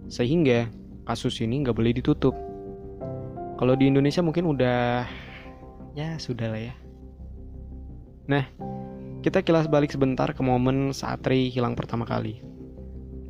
Sehingga 0.09 0.73
kasus 1.05 1.37
ini 1.45 1.61
nggak 1.61 1.77
boleh 1.77 1.93
ditutup. 1.93 2.33
Kalau 3.61 3.77
di 3.77 3.93
Indonesia 3.93 4.25
mungkin 4.25 4.49
udah 4.49 5.05
ya 5.93 6.17
sudah 6.17 6.49
lah 6.49 6.73
ya. 6.73 6.75
Nah, 8.25 8.49
kita 9.21 9.45
kilas 9.45 9.69
balik 9.69 9.93
sebentar 9.93 10.33
ke 10.33 10.41
momen 10.41 10.97
saat 10.97 11.21
Ray 11.29 11.53
hilang 11.53 11.77
pertama 11.77 12.09
kali. 12.09 12.41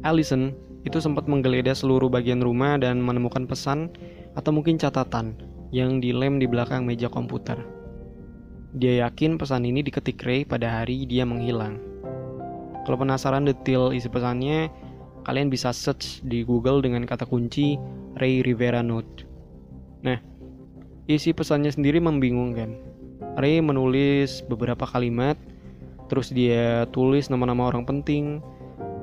Allison 0.07 0.55
itu 0.87 1.03
sempat 1.03 1.27
menggeledah 1.27 1.75
seluruh 1.75 2.07
bagian 2.07 2.39
rumah 2.39 2.79
dan 2.79 3.03
menemukan 3.03 3.43
pesan 3.43 3.91
atau 4.39 4.55
mungkin 4.55 4.79
catatan 4.79 5.35
yang 5.75 5.99
dilem 5.99 6.39
di 6.39 6.47
belakang 6.47 6.87
meja 6.87 7.11
komputer. 7.11 7.59
Dia 8.79 9.11
yakin 9.11 9.35
pesan 9.35 9.67
ini 9.67 9.83
diketik 9.83 10.23
Ray 10.23 10.47
pada 10.47 10.71
hari 10.71 11.11
dia 11.11 11.27
menghilang. 11.27 11.83
Kalau 12.87 12.95
penasaran 12.95 13.51
detail 13.51 13.91
isi 13.91 14.07
pesannya, 14.07 14.71
kalian 15.27 15.51
bisa 15.51 15.75
search 15.75 16.23
di 16.23 16.47
Google 16.47 16.87
dengan 16.87 17.03
kata 17.03 17.27
kunci 17.27 17.75
Ray 18.15 18.47
Rivera 18.47 18.79
Note. 18.79 19.27
Nah, 20.07 20.23
isi 21.11 21.35
pesannya 21.35 21.75
sendiri 21.75 21.99
membingungkan. 21.99 22.79
Ray 23.35 23.59
menulis 23.59 24.47
beberapa 24.47 24.87
kalimat, 24.87 25.35
terus 26.11 26.35
dia 26.35 26.91
tulis 26.91 27.31
nama-nama 27.31 27.71
orang 27.71 27.87
penting, 27.87 28.43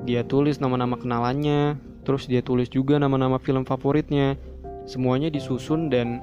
dia 0.04 0.20
tulis 0.22 0.60
nama-nama 0.60 1.00
kenalannya, 1.00 1.80
terus 2.04 2.28
dia 2.28 2.44
tulis 2.44 2.68
juga 2.68 3.00
nama-nama 3.00 3.40
film 3.40 3.64
favoritnya. 3.64 4.36
Semuanya 4.84 5.32
disusun 5.32 5.88
dan 5.88 6.20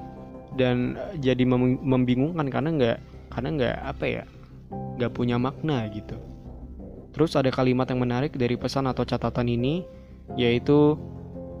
dan 0.54 0.94
jadi 1.18 1.42
membingungkan 1.82 2.48
karena 2.48 2.70
nggak 2.72 2.98
karena 3.34 3.48
nggak 3.58 3.76
apa 3.82 4.04
ya 4.06 4.24
nggak 4.96 5.12
punya 5.12 5.36
makna 5.36 5.84
gitu. 5.90 6.16
Terus 7.12 7.34
ada 7.34 7.50
kalimat 7.50 7.88
yang 7.90 8.00
menarik 8.06 8.38
dari 8.38 8.54
pesan 8.54 8.86
atau 8.86 9.02
catatan 9.02 9.50
ini 9.50 9.82
yaitu 10.38 10.94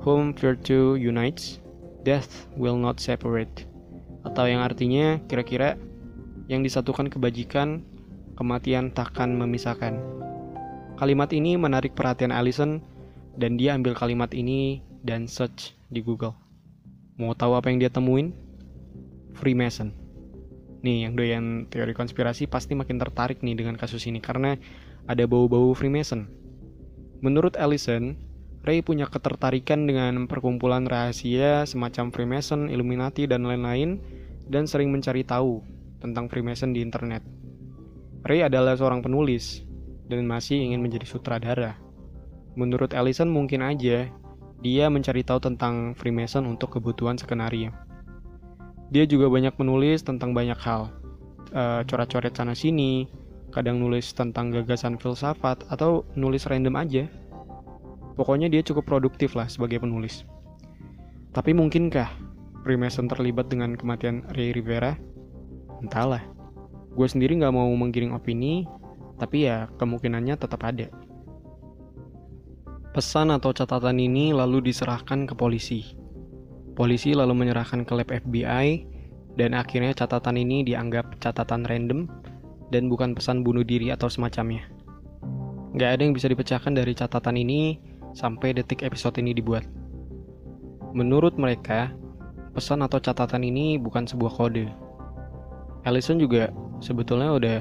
whom 0.02 0.34
virtue 0.34 0.94
unites 0.94 1.58
death 2.06 2.46
will 2.54 2.78
not 2.78 3.02
separate. 3.02 3.66
Atau 4.22 4.46
yang 4.46 4.62
artinya 4.62 5.18
kira-kira 5.26 5.74
yang 6.46 6.62
disatukan 6.62 7.10
kebajikan 7.10 7.82
kematian 8.36 8.92
takkan 8.92 9.34
memisahkan 9.34 9.98
kalimat 11.00 11.32
ini 11.32 11.56
menarik 11.56 11.96
perhatian 11.96 12.30
Allison 12.30 12.84
dan 13.36 13.56
dia 13.56 13.72
ambil 13.74 13.96
kalimat 13.96 14.32
ini 14.32 14.84
dan 15.02 15.26
search 15.26 15.74
di 15.88 16.04
Google 16.04 16.36
mau 17.16 17.32
tahu 17.32 17.56
apa 17.56 17.72
yang 17.72 17.80
dia 17.80 17.88
temuin 17.88 18.36
Freemason. 19.36 19.92
Nih, 20.80 21.04
yang 21.04 21.12
doyan 21.12 21.68
teori 21.68 21.92
konspirasi 21.92 22.48
pasti 22.48 22.72
makin 22.72 22.96
tertarik 22.96 23.44
nih 23.44 23.52
dengan 23.52 23.76
kasus 23.76 24.08
ini 24.08 24.18
karena 24.24 24.56
ada 25.04 25.28
bau-bau 25.28 25.76
Freemason. 25.76 26.24
Menurut 27.20 27.56
Allison, 27.60 28.16
Ray 28.64 28.80
punya 28.80 29.06
ketertarikan 29.06 29.84
dengan 29.84 30.24
perkumpulan 30.24 30.88
rahasia 30.88 31.68
semacam 31.68 32.10
Freemason, 32.12 32.72
Illuminati, 32.72 33.28
dan 33.28 33.44
lain-lain, 33.44 34.00
dan 34.48 34.64
sering 34.64 34.88
mencari 34.88 35.22
tahu 35.22 35.60
tentang 36.00 36.32
Freemason 36.32 36.72
di 36.72 36.80
internet. 36.80 37.20
Ray 38.24 38.46
adalah 38.46 38.78
seorang 38.78 39.04
penulis 39.04 39.66
dan 40.06 40.24
masih 40.24 40.62
ingin 40.62 40.80
menjadi 40.80 41.04
sutradara. 41.04 41.76
Menurut 42.56 42.96
Allison 42.96 43.28
mungkin 43.28 43.60
aja 43.60 44.08
dia 44.64 44.84
mencari 44.88 45.20
tahu 45.20 45.42
tentang 45.42 45.92
Freemason 45.98 46.48
untuk 46.48 46.80
kebutuhan 46.80 47.20
skenario. 47.20 47.74
Dia 48.88 49.04
juga 49.04 49.28
banyak 49.28 49.58
menulis 49.60 50.06
tentang 50.06 50.32
banyak 50.32 50.56
hal, 50.56 50.94
uh, 51.52 51.82
coret-coret 51.84 52.32
sana 52.32 52.54
sini, 52.54 53.10
kadang 53.50 53.82
nulis 53.82 54.14
tentang 54.14 54.54
gagasan 54.54 54.96
filsafat 54.96 55.66
atau 55.68 56.06
nulis 56.14 56.46
random 56.46 56.76
aja. 56.78 57.04
Pokoknya 58.16 58.48
dia 58.48 58.64
cukup 58.64 58.88
produktif 58.88 59.36
lah 59.36 59.50
sebagai 59.50 59.82
penulis. 59.82 60.24
Tapi 61.36 61.52
mungkinkah 61.52 62.08
Freemason 62.64 63.06
terlibat 63.06 63.52
dengan 63.52 63.76
kematian 63.76 64.24
Ray 64.32 64.56
Rivera? 64.56 64.96
Entahlah. 65.84 66.35
Gue 66.96 67.04
sendiri 67.04 67.36
nggak 67.36 67.52
mau 67.52 67.68
menggiring 67.76 68.16
opini, 68.16 68.64
tapi 69.20 69.44
ya 69.44 69.68
kemungkinannya 69.76 70.40
tetap 70.40 70.64
ada. 70.64 70.88
Pesan 72.96 73.28
atau 73.28 73.52
catatan 73.52 74.00
ini 74.00 74.32
lalu 74.32 74.72
diserahkan 74.72 75.28
ke 75.28 75.36
polisi. 75.36 75.84
Polisi 76.72 77.12
lalu 77.12 77.36
menyerahkan 77.36 77.84
ke 77.84 77.92
lab 77.92 78.08
FBI, 78.08 78.88
dan 79.36 79.52
akhirnya 79.52 79.92
catatan 79.92 80.40
ini 80.40 80.64
dianggap 80.64 81.20
catatan 81.20 81.68
random 81.68 82.08
dan 82.72 82.88
bukan 82.88 83.12
pesan 83.12 83.44
bunuh 83.44 83.62
diri 83.62 83.92
atau 83.92 84.08
semacamnya. 84.08 84.64
Nggak 85.76 85.90
ada 85.92 86.00
yang 86.00 86.14
bisa 86.16 86.32
dipecahkan 86.32 86.72
dari 86.72 86.96
catatan 86.96 87.36
ini 87.36 87.76
sampai 88.16 88.56
detik 88.56 88.80
episode 88.80 89.20
ini 89.20 89.36
dibuat. 89.36 89.68
Menurut 90.96 91.36
mereka, 91.36 91.92
pesan 92.56 92.80
atau 92.80 92.96
catatan 92.96 93.44
ini 93.44 93.76
bukan 93.76 94.08
sebuah 94.08 94.32
kode. 94.32 94.85
Allison 95.86 96.18
juga 96.18 96.50
sebetulnya 96.82 97.30
udah 97.30 97.60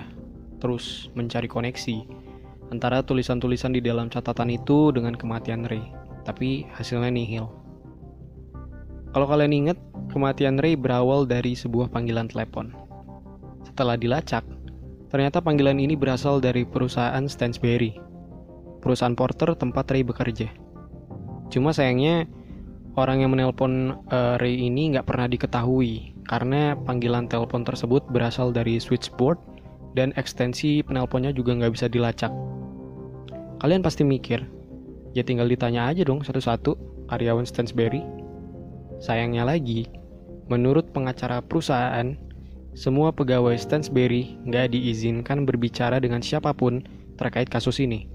terus 0.57 1.13
mencari 1.13 1.45
koneksi 1.45 2.09
antara 2.73 3.05
tulisan-tulisan 3.05 3.77
di 3.77 3.85
dalam 3.85 4.09
catatan 4.09 4.49
itu 4.49 4.89
dengan 4.89 5.13
kematian 5.13 5.69
Ray, 5.69 5.93
tapi 6.25 6.65
hasilnya 6.73 7.13
nihil. 7.13 7.45
Kalau 9.13 9.29
kalian 9.29 9.53
ingat, 9.53 9.77
kematian 10.09 10.57
Ray 10.57 10.73
berawal 10.73 11.29
dari 11.29 11.53
sebuah 11.53 11.93
panggilan 11.93 12.25
telepon. 12.25 12.73
Setelah 13.61 13.93
dilacak, 13.93 14.41
ternyata 15.13 15.37
panggilan 15.45 15.77
ini 15.77 15.93
berasal 15.93 16.41
dari 16.41 16.65
perusahaan 16.65 17.29
Stansberry, 17.29 17.93
perusahaan 18.81 19.13
porter 19.13 19.53
tempat 19.53 19.85
Ray 19.93 20.01
bekerja. 20.01 20.49
Cuma 21.53 21.77
sayangnya, 21.77 22.25
orang 22.97 23.21
yang 23.21 23.37
menelpon 23.37 24.01
uh, 24.09 24.41
Ray 24.41 24.65
ini 24.65 24.97
nggak 24.97 25.05
pernah 25.05 25.29
diketahui 25.29 26.14
karena 26.25 26.73
panggilan 26.85 27.29
telepon 27.29 27.61
tersebut 27.61 28.01
berasal 28.09 28.49
dari 28.49 28.81
switchboard 28.81 29.37
dan 29.93 30.11
ekstensi 30.19 30.81
penelponnya 30.83 31.31
juga 31.31 31.55
nggak 31.55 31.73
bisa 31.73 31.87
dilacak. 31.87 32.33
Kalian 33.63 33.81
pasti 33.81 34.03
mikir, 34.03 34.43
ya 35.15 35.23
tinggal 35.23 35.47
ditanya 35.47 35.87
aja 35.87 36.03
dong 36.03 36.21
satu-satu 36.21 36.75
karyawan 37.07 37.47
Stansberry. 37.47 38.03
Sayangnya 38.99 39.47
lagi, 39.47 39.87
menurut 40.51 40.91
pengacara 40.91 41.39
perusahaan, 41.39 42.17
semua 42.75 43.15
pegawai 43.15 43.55
Stansberry 43.55 44.35
nggak 44.43 44.75
diizinkan 44.75 45.47
berbicara 45.47 46.03
dengan 46.03 46.19
siapa 46.19 46.51
pun 46.51 46.83
terkait 47.15 47.47
kasus 47.47 47.79
ini. 47.79 48.11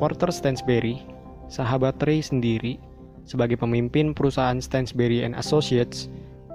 Porter 0.00 0.32
Stansberry, 0.32 1.04
sahabat 1.52 2.00
Ray 2.00 2.24
sendiri, 2.24 2.80
sebagai 3.28 3.60
pemimpin 3.60 4.16
perusahaan 4.16 4.56
Stansberry 4.56 5.20
and 5.20 5.36
Associates 5.36 6.08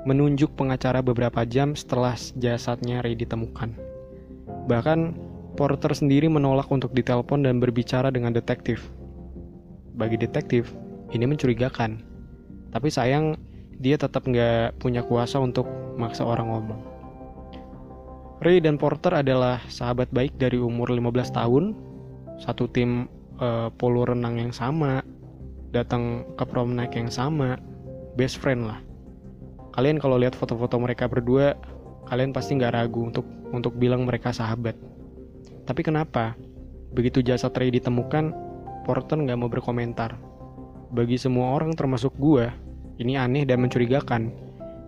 menunjuk 0.06 0.54
pengacara 0.54 1.02
beberapa 1.02 1.42
jam 1.44 1.74
setelah 1.74 2.14
jasadnya 2.38 3.02
Ray 3.02 3.18
ditemukan. 3.18 3.74
Bahkan, 4.70 5.00
Porter 5.58 5.92
sendiri 5.98 6.30
menolak 6.30 6.70
untuk 6.70 6.94
ditelepon 6.94 7.42
dan 7.42 7.58
berbicara 7.58 8.14
dengan 8.14 8.36
detektif. 8.36 8.86
Bagi 9.98 10.20
detektif, 10.22 10.70
ini 11.10 11.26
mencurigakan. 11.26 12.06
Tapi 12.70 12.88
sayang, 12.92 13.40
dia 13.82 13.98
tetap 13.98 14.28
nggak 14.28 14.78
punya 14.78 15.02
kuasa 15.02 15.42
untuk 15.42 15.66
maksa 15.98 16.22
orang 16.22 16.54
ngomong. 16.54 16.82
Ray 18.44 18.62
dan 18.62 18.78
Porter 18.78 19.26
adalah 19.26 19.64
sahabat 19.72 20.12
baik 20.12 20.38
dari 20.38 20.60
umur 20.60 20.92
15 20.92 21.34
tahun, 21.34 21.74
satu 22.38 22.68
tim 22.70 23.08
uh, 23.40 23.72
polo 23.74 24.06
renang 24.06 24.38
yang 24.38 24.54
sama, 24.54 25.02
datang 25.72 26.28
ke 26.36 26.44
prom 26.46 26.76
night 26.76 26.94
yang 26.94 27.10
sama, 27.10 27.58
best 28.20 28.38
friend 28.38 28.68
lah. 28.68 28.85
Kalian 29.76 30.00
kalau 30.00 30.16
lihat 30.16 30.40
foto-foto 30.40 30.80
mereka 30.80 31.12
berdua, 31.12 31.60
kalian 32.08 32.32
pasti 32.32 32.56
nggak 32.56 32.74
ragu 32.74 33.12
untuk 33.12 33.28
untuk 33.52 33.76
bilang 33.76 34.08
mereka 34.08 34.32
sahabat. 34.32 34.80
Tapi 35.68 35.82
kenapa? 35.84 36.40
Begitu 36.96 37.20
jasad 37.20 37.52
Ray 37.52 37.76
ditemukan, 37.76 38.32
Porter 38.88 39.20
nggak 39.20 39.36
mau 39.36 39.52
berkomentar. 39.52 40.16
Bagi 40.96 41.20
semua 41.20 41.52
orang 41.52 41.76
termasuk 41.76 42.16
gue, 42.16 42.48
ini 43.04 43.20
aneh 43.20 43.44
dan 43.44 43.60
mencurigakan. 43.60 44.32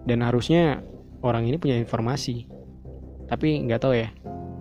Dan 0.08 0.24
harusnya 0.24 0.80
orang 1.20 1.52
ini 1.52 1.60
punya 1.60 1.76
informasi. 1.76 2.48
Tapi 3.28 3.68
nggak 3.68 3.82
tahu 3.84 3.92
ya, 3.92 4.08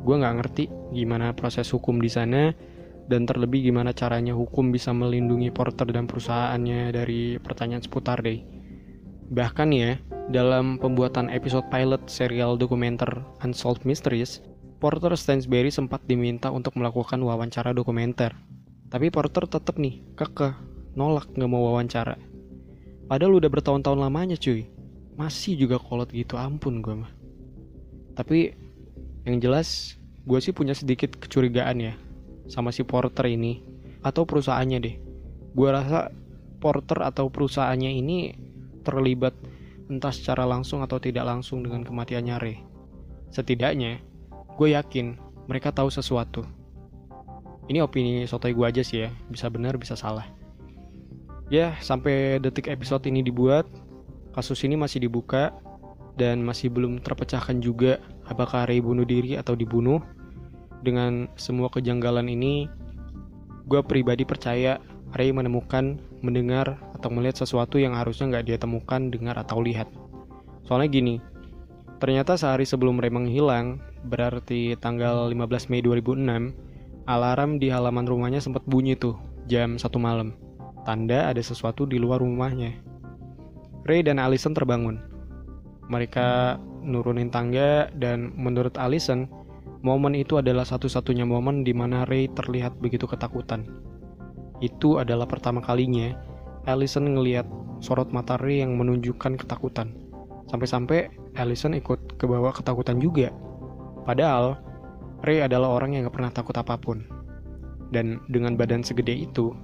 gue 0.02 0.14
nggak 0.18 0.36
ngerti 0.42 0.64
gimana 0.90 1.30
proses 1.38 1.70
hukum 1.70 2.02
di 2.02 2.10
sana 2.10 2.50
dan 3.06 3.22
terlebih 3.22 3.62
gimana 3.62 3.94
caranya 3.94 4.34
hukum 4.34 4.74
bisa 4.74 4.90
melindungi 4.90 5.54
Porter 5.54 5.86
dan 5.86 6.10
perusahaannya 6.10 6.90
dari 6.90 7.38
pertanyaan 7.38 7.82
seputar 7.82 8.18
deh. 8.26 8.55
Bahkan 9.26 9.74
ya, 9.74 9.98
dalam 10.30 10.78
pembuatan 10.78 11.26
episode 11.34 11.66
pilot 11.66 11.98
serial 12.06 12.54
dokumenter 12.54 13.10
Unsolved 13.42 13.82
Mysteries, 13.82 14.38
Porter 14.78 15.10
Stansberry 15.18 15.74
sempat 15.74 15.98
diminta 16.06 16.46
untuk 16.54 16.78
melakukan 16.78 17.18
wawancara 17.18 17.74
dokumenter. 17.74 18.30
Tapi 18.86 19.10
Porter 19.10 19.50
tetap 19.50 19.82
nih, 19.82 19.98
kekeh, 20.14 20.54
nolak 20.94 21.26
nggak 21.34 21.50
mau 21.50 21.74
wawancara. 21.74 22.14
Padahal 23.10 23.42
udah 23.42 23.50
bertahun-tahun 23.50 23.98
lamanya 23.98 24.38
cuy. 24.38 24.70
Masih 25.18 25.58
juga 25.58 25.82
kolot 25.82 26.12
gitu, 26.14 26.38
ampun 26.38 26.78
gue 26.78 26.94
mah. 26.94 27.10
Tapi 28.14 28.54
yang 29.26 29.42
jelas, 29.42 29.98
gue 30.22 30.38
sih 30.38 30.54
punya 30.54 30.76
sedikit 30.76 31.18
kecurigaan 31.18 31.82
ya 31.82 31.94
sama 32.46 32.70
si 32.70 32.86
Porter 32.86 33.26
ini 33.26 33.58
atau 34.06 34.22
perusahaannya 34.22 34.78
deh. 34.78 34.96
Gue 35.50 35.68
rasa 35.74 36.14
Porter 36.62 37.02
atau 37.02 37.26
perusahaannya 37.26 37.90
ini 37.90 38.45
terlibat 38.86 39.34
entah 39.90 40.14
secara 40.14 40.46
langsung 40.46 40.82
atau 40.86 41.02
tidak 41.02 41.26
langsung 41.26 41.66
dengan 41.66 41.82
kematiannya 41.82 42.36
Ray. 42.38 42.56
Setidaknya, 43.34 43.98
gue 44.54 44.68
yakin 44.78 45.18
mereka 45.50 45.74
tahu 45.74 45.90
sesuatu. 45.90 46.46
Ini 47.66 47.82
opini 47.82 48.22
sotoy 48.30 48.54
gue 48.54 48.66
aja 48.66 48.82
sih 48.86 49.06
ya, 49.06 49.10
bisa 49.26 49.50
benar 49.50 49.74
bisa 49.74 49.98
salah. 49.98 50.30
Ya, 51.50 51.74
sampai 51.82 52.38
detik 52.38 52.70
episode 52.70 53.06
ini 53.10 53.26
dibuat, 53.26 53.66
kasus 54.34 54.62
ini 54.62 54.78
masih 54.78 55.02
dibuka 55.02 55.50
dan 56.14 56.42
masih 56.42 56.70
belum 56.70 57.02
terpecahkan 57.02 57.58
juga 57.58 57.98
apakah 58.26 58.66
Ray 58.66 58.82
bunuh 58.82 59.06
diri 59.06 59.38
atau 59.38 59.54
dibunuh 59.54 60.02
dengan 60.82 61.26
semua 61.34 61.66
kejanggalan 61.70 62.30
ini, 62.30 62.70
gue 63.66 63.80
pribadi 63.82 64.22
percaya 64.22 64.78
Ray 65.14 65.34
menemukan, 65.34 65.98
mendengar, 66.22 66.78
atau 66.96 67.12
melihat 67.12 67.44
sesuatu 67.44 67.76
yang 67.76 67.92
harusnya 67.92 68.32
nggak 68.32 68.46
dia 68.48 68.58
temukan, 68.58 69.12
dengar, 69.12 69.36
atau 69.36 69.60
lihat. 69.60 69.86
Soalnya 70.64 70.88
gini, 70.88 71.14
ternyata 72.00 72.40
sehari 72.40 72.64
sebelum 72.64 72.96
Ray 72.96 73.12
menghilang, 73.12 73.84
berarti 74.08 74.74
tanggal 74.80 75.28
15 75.28 75.68
Mei 75.68 75.84
2006, 75.84 76.56
alarm 77.04 77.60
di 77.60 77.68
halaman 77.68 78.08
rumahnya 78.08 78.40
sempat 78.40 78.64
bunyi 78.64 78.96
tuh, 78.96 79.14
jam 79.44 79.76
1 79.76 79.86
malam. 80.00 80.32
Tanda 80.88 81.28
ada 81.28 81.42
sesuatu 81.44 81.84
di 81.84 82.00
luar 82.00 82.24
rumahnya. 82.24 82.72
Ray 83.84 84.02
dan 84.02 84.18
Allison 84.18 84.56
terbangun. 84.56 84.98
Mereka 85.86 86.58
nurunin 86.82 87.30
tangga 87.30 87.86
dan 87.94 88.34
menurut 88.34 88.74
Allison, 88.74 89.30
Momen 89.86 90.18
itu 90.18 90.34
adalah 90.34 90.66
satu-satunya 90.66 91.22
momen 91.22 91.62
di 91.62 91.70
mana 91.70 92.02
Ray 92.10 92.26
terlihat 92.32 92.82
begitu 92.82 93.06
ketakutan. 93.06 93.70
Itu 94.58 94.98
adalah 94.98 95.30
pertama 95.30 95.62
kalinya 95.62 96.10
Allison 96.66 97.14
ngelihat 97.14 97.46
sorot 97.78 98.10
mata 98.10 98.34
Ray 98.36 98.60
yang 98.60 98.74
menunjukkan 98.74 99.38
ketakutan. 99.38 99.94
Sampai-sampai 100.50 101.10
Allison 101.38 101.74
ikut 101.74 102.18
ke 102.18 102.26
bawah 102.26 102.50
ketakutan 102.50 102.98
juga. 102.98 103.30
Padahal 104.02 104.58
Ray 105.22 105.42
adalah 105.42 105.72
orang 105.74 105.94
yang 105.94 106.06
gak 106.10 106.16
pernah 106.18 106.32
takut 106.34 106.54
apa 106.58 106.74
pun. 106.74 107.06
Dan 107.94 108.18
dengan 108.26 108.58
badan 108.58 108.82
segede 108.82 109.14
itu, 109.14 109.54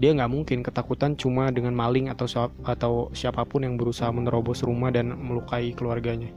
dia 0.00 0.12
nggak 0.16 0.32
mungkin 0.32 0.64
ketakutan 0.64 1.12
cuma 1.16 1.52
dengan 1.52 1.76
maling 1.76 2.08
atau 2.08 2.28
atau 2.64 3.12
siapa 3.12 3.44
pun 3.44 3.64
yang 3.64 3.76
berusaha 3.76 4.08
menerobos 4.08 4.64
rumah 4.64 4.88
dan 4.88 5.12
melukai 5.12 5.76
keluarganya. 5.76 6.32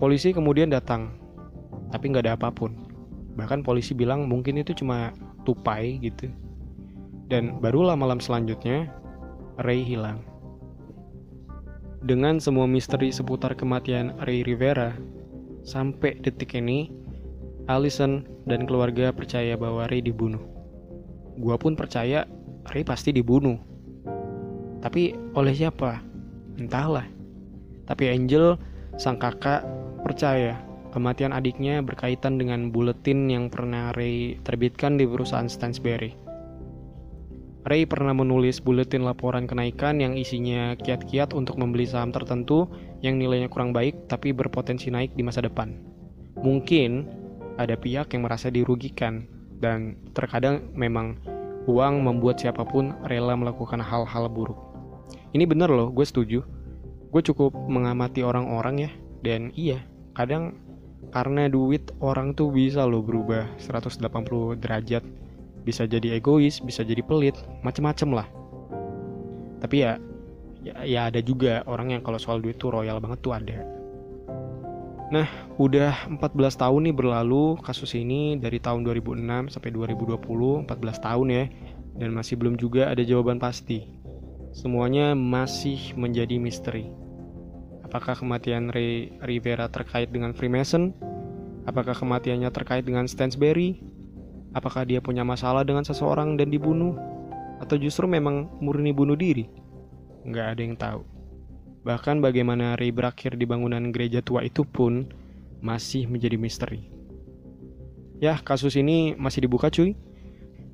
Polisi 0.00 0.32
kemudian 0.32 0.72
datang 0.72 1.22
tapi 1.92 2.08
nggak 2.08 2.24
ada 2.24 2.34
apa 2.40 2.48
pun 2.48 2.72
bahkan 3.36 3.60
polisi 3.60 3.92
bilang 3.92 4.24
mungkin 4.24 4.60
itu 4.60 4.72
cuma 4.72 5.12
tupai 5.44 6.00
gitu 6.00 6.32
dan 7.28 7.58
barulah 7.62 7.94
malam 7.98 8.18
selanjutnya 8.18 8.90
Ray 9.60 9.84
hilang. 9.84 10.22
Dengan 12.02 12.42
semua 12.42 12.66
misteri 12.66 13.14
seputar 13.14 13.54
kematian 13.54 14.18
Ray 14.26 14.42
Rivera 14.42 14.96
sampai 15.62 16.18
detik 16.18 16.58
ini 16.58 16.90
Allison 17.70 18.26
dan 18.50 18.66
keluarga 18.66 19.14
percaya 19.14 19.54
bahwa 19.54 19.86
Ray 19.86 20.02
dibunuh. 20.02 20.42
Gua 21.38 21.54
pun 21.54 21.78
percaya 21.78 22.26
Ray 22.74 22.82
pasti 22.82 23.14
dibunuh. 23.14 23.58
Tapi 24.82 25.14
oleh 25.38 25.54
siapa? 25.54 26.02
Entahlah. 26.58 27.06
Tapi 27.86 28.10
Angel 28.10 28.58
sang 28.98 29.18
kakak 29.22 29.62
percaya 30.02 30.58
Kematian 30.92 31.32
adiknya 31.32 31.80
berkaitan 31.80 32.36
dengan 32.36 32.68
buletin 32.68 33.24
yang 33.24 33.48
pernah 33.48 33.96
Ray 33.96 34.36
terbitkan 34.44 35.00
di 35.00 35.08
perusahaan 35.08 35.48
Stansberry. 35.48 36.12
Ray 37.62 37.86
pernah 37.86 38.10
menulis 38.10 38.58
buletin 38.58 39.06
laporan 39.06 39.46
kenaikan 39.46 40.02
yang 40.02 40.18
isinya 40.18 40.74
kiat-kiat 40.74 41.30
untuk 41.30 41.62
membeli 41.62 41.86
saham 41.86 42.10
tertentu 42.10 42.66
yang 43.06 43.22
nilainya 43.22 43.46
kurang 43.46 43.70
baik 43.70 44.10
tapi 44.10 44.34
berpotensi 44.34 44.90
naik 44.90 45.14
di 45.14 45.22
masa 45.22 45.46
depan. 45.46 45.78
Mungkin 46.42 47.06
ada 47.62 47.78
pihak 47.78 48.10
yang 48.18 48.26
merasa 48.26 48.50
dirugikan 48.50 49.30
dan 49.62 49.94
terkadang 50.10 50.74
memang 50.74 51.22
uang 51.70 52.02
membuat 52.02 52.42
siapa 52.42 52.66
pun 52.66 52.98
rela 53.06 53.38
melakukan 53.38 53.78
hal-hal 53.78 54.26
buruk. 54.26 54.58
Ini 55.30 55.46
bener 55.46 55.70
loh, 55.70 55.94
gue 55.94 56.02
setuju. 56.02 56.42
Gue 57.14 57.22
cukup 57.22 57.54
mengamati 57.54 58.26
orang-orang 58.26 58.88
ya, 58.88 58.90
dan 59.22 59.54
iya, 59.54 59.86
kadang 60.18 60.58
karena 61.14 61.46
duit 61.46 61.94
orang 62.02 62.34
tuh 62.34 62.50
bisa 62.50 62.82
loh 62.88 63.04
berubah 63.04 63.46
180 63.60 64.02
derajat 64.58 65.04
bisa 65.62 65.86
jadi 65.86 66.18
egois 66.18 66.60
bisa 66.60 66.82
jadi 66.82 67.00
pelit 67.02 67.38
macem-macem 67.62 68.10
lah 68.12 68.26
tapi 69.62 69.86
ya, 69.86 69.98
ya 70.62 70.74
ya 70.82 71.00
ada 71.08 71.22
juga 71.22 71.62
orang 71.70 71.94
yang 71.98 72.02
kalau 72.02 72.18
soal 72.18 72.42
duit 72.42 72.58
tuh 72.58 72.74
royal 72.74 72.98
banget 72.98 73.18
tuh 73.22 73.34
ada 73.34 73.72
Nah, 75.12 75.28
udah 75.60 76.08
14 76.08 76.56
tahun 76.56 76.88
nih 76.88 76.96
berlalu 76.96 77.60
kasus 77.60 77.92
ini 77.92 78.40
dari 78.40 78.56
tahun 78.56 78.80
2006 78.80 79.52
sampai 79.52 79.68
2020, 79.68 80.64
14 80.64 81.04
tahun 81.04 81.26
ya. 81.28 81.44
Dan 82.00 82.16
masih 82.16 82.40
belum 82.40 82.56
juga 82.56 82.88
ada 82.88 83.04
jawaban 83.04 83.36
pasti. 83.36 83.92
Semuanya 84.56 85.12
masih 85.12 85.92
menjadi 86.00 86.40
misteri. 86.40 86.88
Apakah 87.84 88.16
kematian 88.16 88.72
Ray 88.72 89.12
Rivera 89.20 89.68
terkait 89.68 90.08
dengan 90.08 90.32
Freemason? 90.32 90.96
Apakah 91.68 91.92
kematiannya 91.92 92.48
terkait 92.48 92.88
dengan 92.88 93.04
Stansberry? 93.04 93.84
Apakah 94.52 94.84
dia 94.84 95.00
punya 95.00 95.24
masalah 95.24 95.64
dengan 95.64 95.84
seseorang 95.84 96.36
dan 96.36 96.52
dibunuh? 96.52 96.96
Atau 97.60 97.80
justru 97.80 98.04
memang 98.04 98.52
murni 98.60 98.92
bunuh 98.92 99.16
diri? 99.16 99.48
Nggak 100.28 100.46
ada 100.46 100.60
yang 100.60 100.76
tahu. 100.76 101.00
Bahkan 101.82 102.22
bagaimana 102.22 102.78
Ray 102.78 102.94
berakhir 102.94 103.34
di 103.34 103.48
bangunan 103.48 103.90
gereja 103.90 104.22
tua 104.22 104.46
itu 104.46 104.62
pun 104.62 105.08
masih 105.64 106.06
menjadi 106.06 106.36
misteri. 106.38 106.86
Ya, 108.22 108.38
kasus 108.38 108.78
ini 108.78 109.18
masih 109.18 109.48
dibuka 109.48 109.66
cuy. 109.66 109.98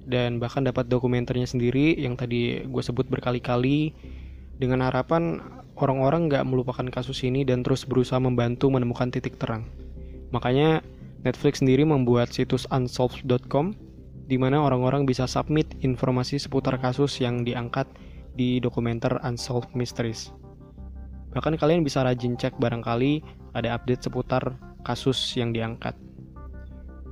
Dan 0.08 0.40
bahkan 0.40 0.64
dapat 0.64 0.88
dokumenternya 0.88 1.44
sendiri 1.44 1.92
yang 1.96 2.16
tadi 2.16 2.64
gue 2.64 2.82
sebut 2.84 3.08
berkali-kali 3.12 3.92
dengan 4.56 4.80
harapan 4.84 5.40
orang-orang 5.76 6.32
nggak 6.32 6.44
melupakan 6.48 6.88
kasus 6.90 7.22
ini 7.22 7.44
dan 7.44 7.60
terus 7.60 7.84
berusaha 7.84 8.18
membantu 8.18 8.72
menemukan 8.72 9.12
titik 9.12 9.36
terang. 9.36 9.68
Makanya 10.32 10.82
Netflix 11.26 11.64
sendiri 11.64 11.82
membuat 11.82 12.30
situs 12.30 12.68
unsolved.com 12.70 13.74
di 14.28 14.36
mana 14.36 14.60
orang-orang 14.60 15.08
bisa 15.08 15.24
submit 15.24 15.72
informasi 15.80 16.36
seputar 16.36 16.76
kasus 16.76 17.16
yang 17.18 17.42
diangkat 17.48 17.88
di 18.36 18.60
dokumenter 18.60 19.18
Unsolved 19.24 19.72
Mysteries. 19.72 20.30
Bahkan 21.32 21.56
kalian 21.56 21.82
bisa 21.82 22.04
rajin 22.04 22.36
cek 22.36 22.60
barangkali 22.60 23.24
ada 23.56 23.74
update 23.74 24.04
seputar 24.04 24.54
kasus 24.84 25.16
yang 25.34 25.50
diangkat. 25.50 25.96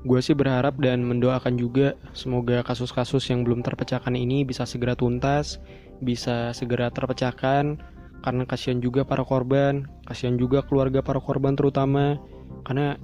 Gue 0.07 0.23
sih 0.23 0.38
berharap 0.38 0.79
dan 0.79 1.03
mendoakan 1.03 1.59
juga 1.59 1.99
semoga 2.14 2.62
kasus-kasus 2.62 3.27
yang 3.27 3.42
belum 3.42 3.66
terpecahkan 3.66 4.14
ini 4.14 4.47
bisa 4.47 4.62
segera 4.62 4.95
tuntas, 4.95 5.59
bisa 5.99 6.55
segera 6.55 6.95
terpecahkan, 6.95 7.81
karena 8.23 8.42
kasihan 8.47 8.79
juga 8.79 9.03
para 9.03 9.27
korban, 9.27 9.88
kasihan 10.07 10.38
juga 10.38 10.62
keluarga 10.62 11.03
para 11.03 11.19
korban 11.19 11.59
terutama, 11.59 12.23
karena 12.62 12.95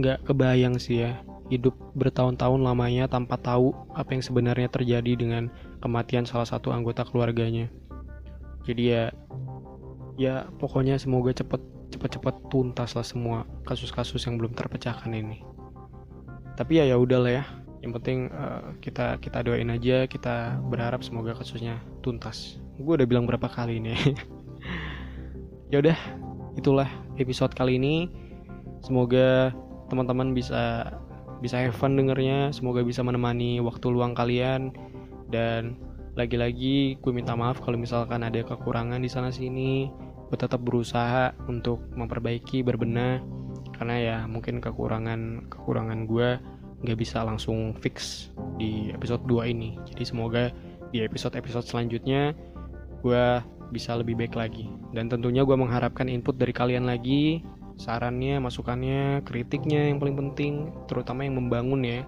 nggak 0.00 0.24
kebayang 0.24 0.80
sih 0.80 1.04
ya 1.04 1.20
hidup 1.50 1.74
bertahun-tahun 1.98 2.62
lamanya 2.62 3.10
tanpa 3.10 3.34
tahu 3.34 3.74
apa 3.92 4.14
yang 4.14 4.22
sebenarnya 4.22 4.70
terjadi 4.70 5.18
dengan 5.18 5.50
kematian 5.82 6.22
salah 6.22 6.46
satu 6.46 6.70
anggota 6.70 7.02
keluarganya. 7.02 7.66
Jadi 8.62 8.94
ya 8.94 9.04
ya 10.14 10.46
pokoknya 10.62 10.94
semoga 10.96 11.34
cepet 11.34 11.58
cepet-cepet 11.90 12.34
tuntas 12.54 12.94
lah 12.94 13.02
semua 13.02 13.38
kasus-kasus 13.66 14.22
yang 14.30 14.38
belum 14.38 14.54
terpecahkan 14.54 15.10
ini. 15.10 15.42
Tapi 16.54 16.78
ya 16.78 16.86
ya 16.86 16.96
udahlah 16.96 17.42
ya. 17.42 17.44
Yang 17.82 17.92
penting 17.98 18.18
uh, 18.30 18.78
kita 18.78 19.18
kita 19.18 19.42
doain 19.42 19.74
aja, 19.74 20.06
kita 20.06 20.54
berharap 20.70 21.02
semoga 21.02 21.34
kasusnya 21.34 21.82
tuntas. 21.98 22.62
Gue 22.78 22.94
udah 22.94 23.08
bilang 23.10 23.26
berapa 23.26 23.50
kali 23.50 23.82
ini. 23.82 23.96
ya 25.72 25.82
udah, 25.82 25.98
itulah 26.54 26.86
episode 27.18 27.56
kali 27.58 27.80
ini. 27.80 28.06
Semoga 28.84 29.50
teman-teman 29.90 30.32
bisa 30.32 30.94
bisa 31.42 31.58
have 31.58 31.74
fun 31.74 31.98
dengernya. 31.98 32.54
Semoga 32.54 32.86
bisa 32.86 33.02
menemani 33.02 33.58
waktu 33.58 33.90
luang 33.90 34.14
kalian. 34.14 34.70
Dan 35.28 35.76
lagi-lagi 36.14 37.00
gue 37.00 37.12
minta 37.12 37.34
maaf 37.34 37.58
kalau 37.64 37.80
misalkan 37.80 38.22
ada 38.22 38.40
kekurangan 38.44 39.02
di 39.02 39.10
sana 39.10 39.34
sini. 39.34 39.90
Gue 40.30 40.38
tetap 40.38 40.62
berusaha 40.62 41.34
untuk 41.50 41.82
memperbaiki 41.96 42.62
berbenah. 42.62 43.18
Karena 43.74 43.96
ya 43.96 44.18
mungkin 44.28 44.60
kekurangan 44.60 45.50
kekurangan 45.50 46.04
gue 46.04 46.38
nggak 46.80 46.98
bisa 47.00 47.24
langsung 47.24 47.76
fix 47.80 48.28
di 48.60 48.92
episode 48.92 49.24
2 49.24 49.52
ini. 49.52 49.76
Jadi 49.88 50.04
semoga 50.04 50.52
di 50.92 51.00
episode-episode 51.04 51.64
selanjutnya 51.64 52.36
gue 53.00 53.24
bisa 53.72 53.96
lebih 53.96 54.20
baik 54.20 54.36
lagi. 54.36 54.68
Dan 54.92 55.08
tentunya 55.08 55.46
gue 55.46 55.56
mengharapkan 55.56 56.10
input 56.10 56.36
dari 56.36 56.52
kalian 56.52 56.84
lagi 56.84 57.40
sarannya, 57.80 58.36
masukannya, 58.44 59.24
kritiknya 59.24 59.88
yang 59.88 59.96
paling 59.96 60.20
penting, 60.20 60.68
terutama 60.84 61.24
yang 61.24 61.40
membangun 61.40 61.80
ya. 61.80 62.04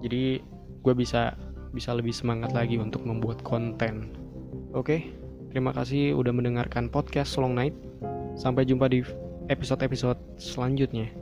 Jadi 0.00 0.40
gue 0.80 0.94
bisa 0.96 1.36
bisa 1.76 1.92
lebih 1.92 2.16
semangat 2.16 2.56
lagi 2.56 2.80
untuk 2.80 3.04
membuat 3.04 3.44
konten. 3.44 4.16
Oke, 4.72 5.12
terima 5.52 5.76
kasih 5.76 6.16
udah 6.16 6.32
mendengarkan 6.32 6.88
podcast 6.88 7.36
Long 7.36 7.52
Night. 7.52 7.76
Sampai 8.40 8.64
jumpa 8.64 8.88
di 8.88 9.04
episode-episode 9.52 10.40
selanjutnya. 10.40 11.21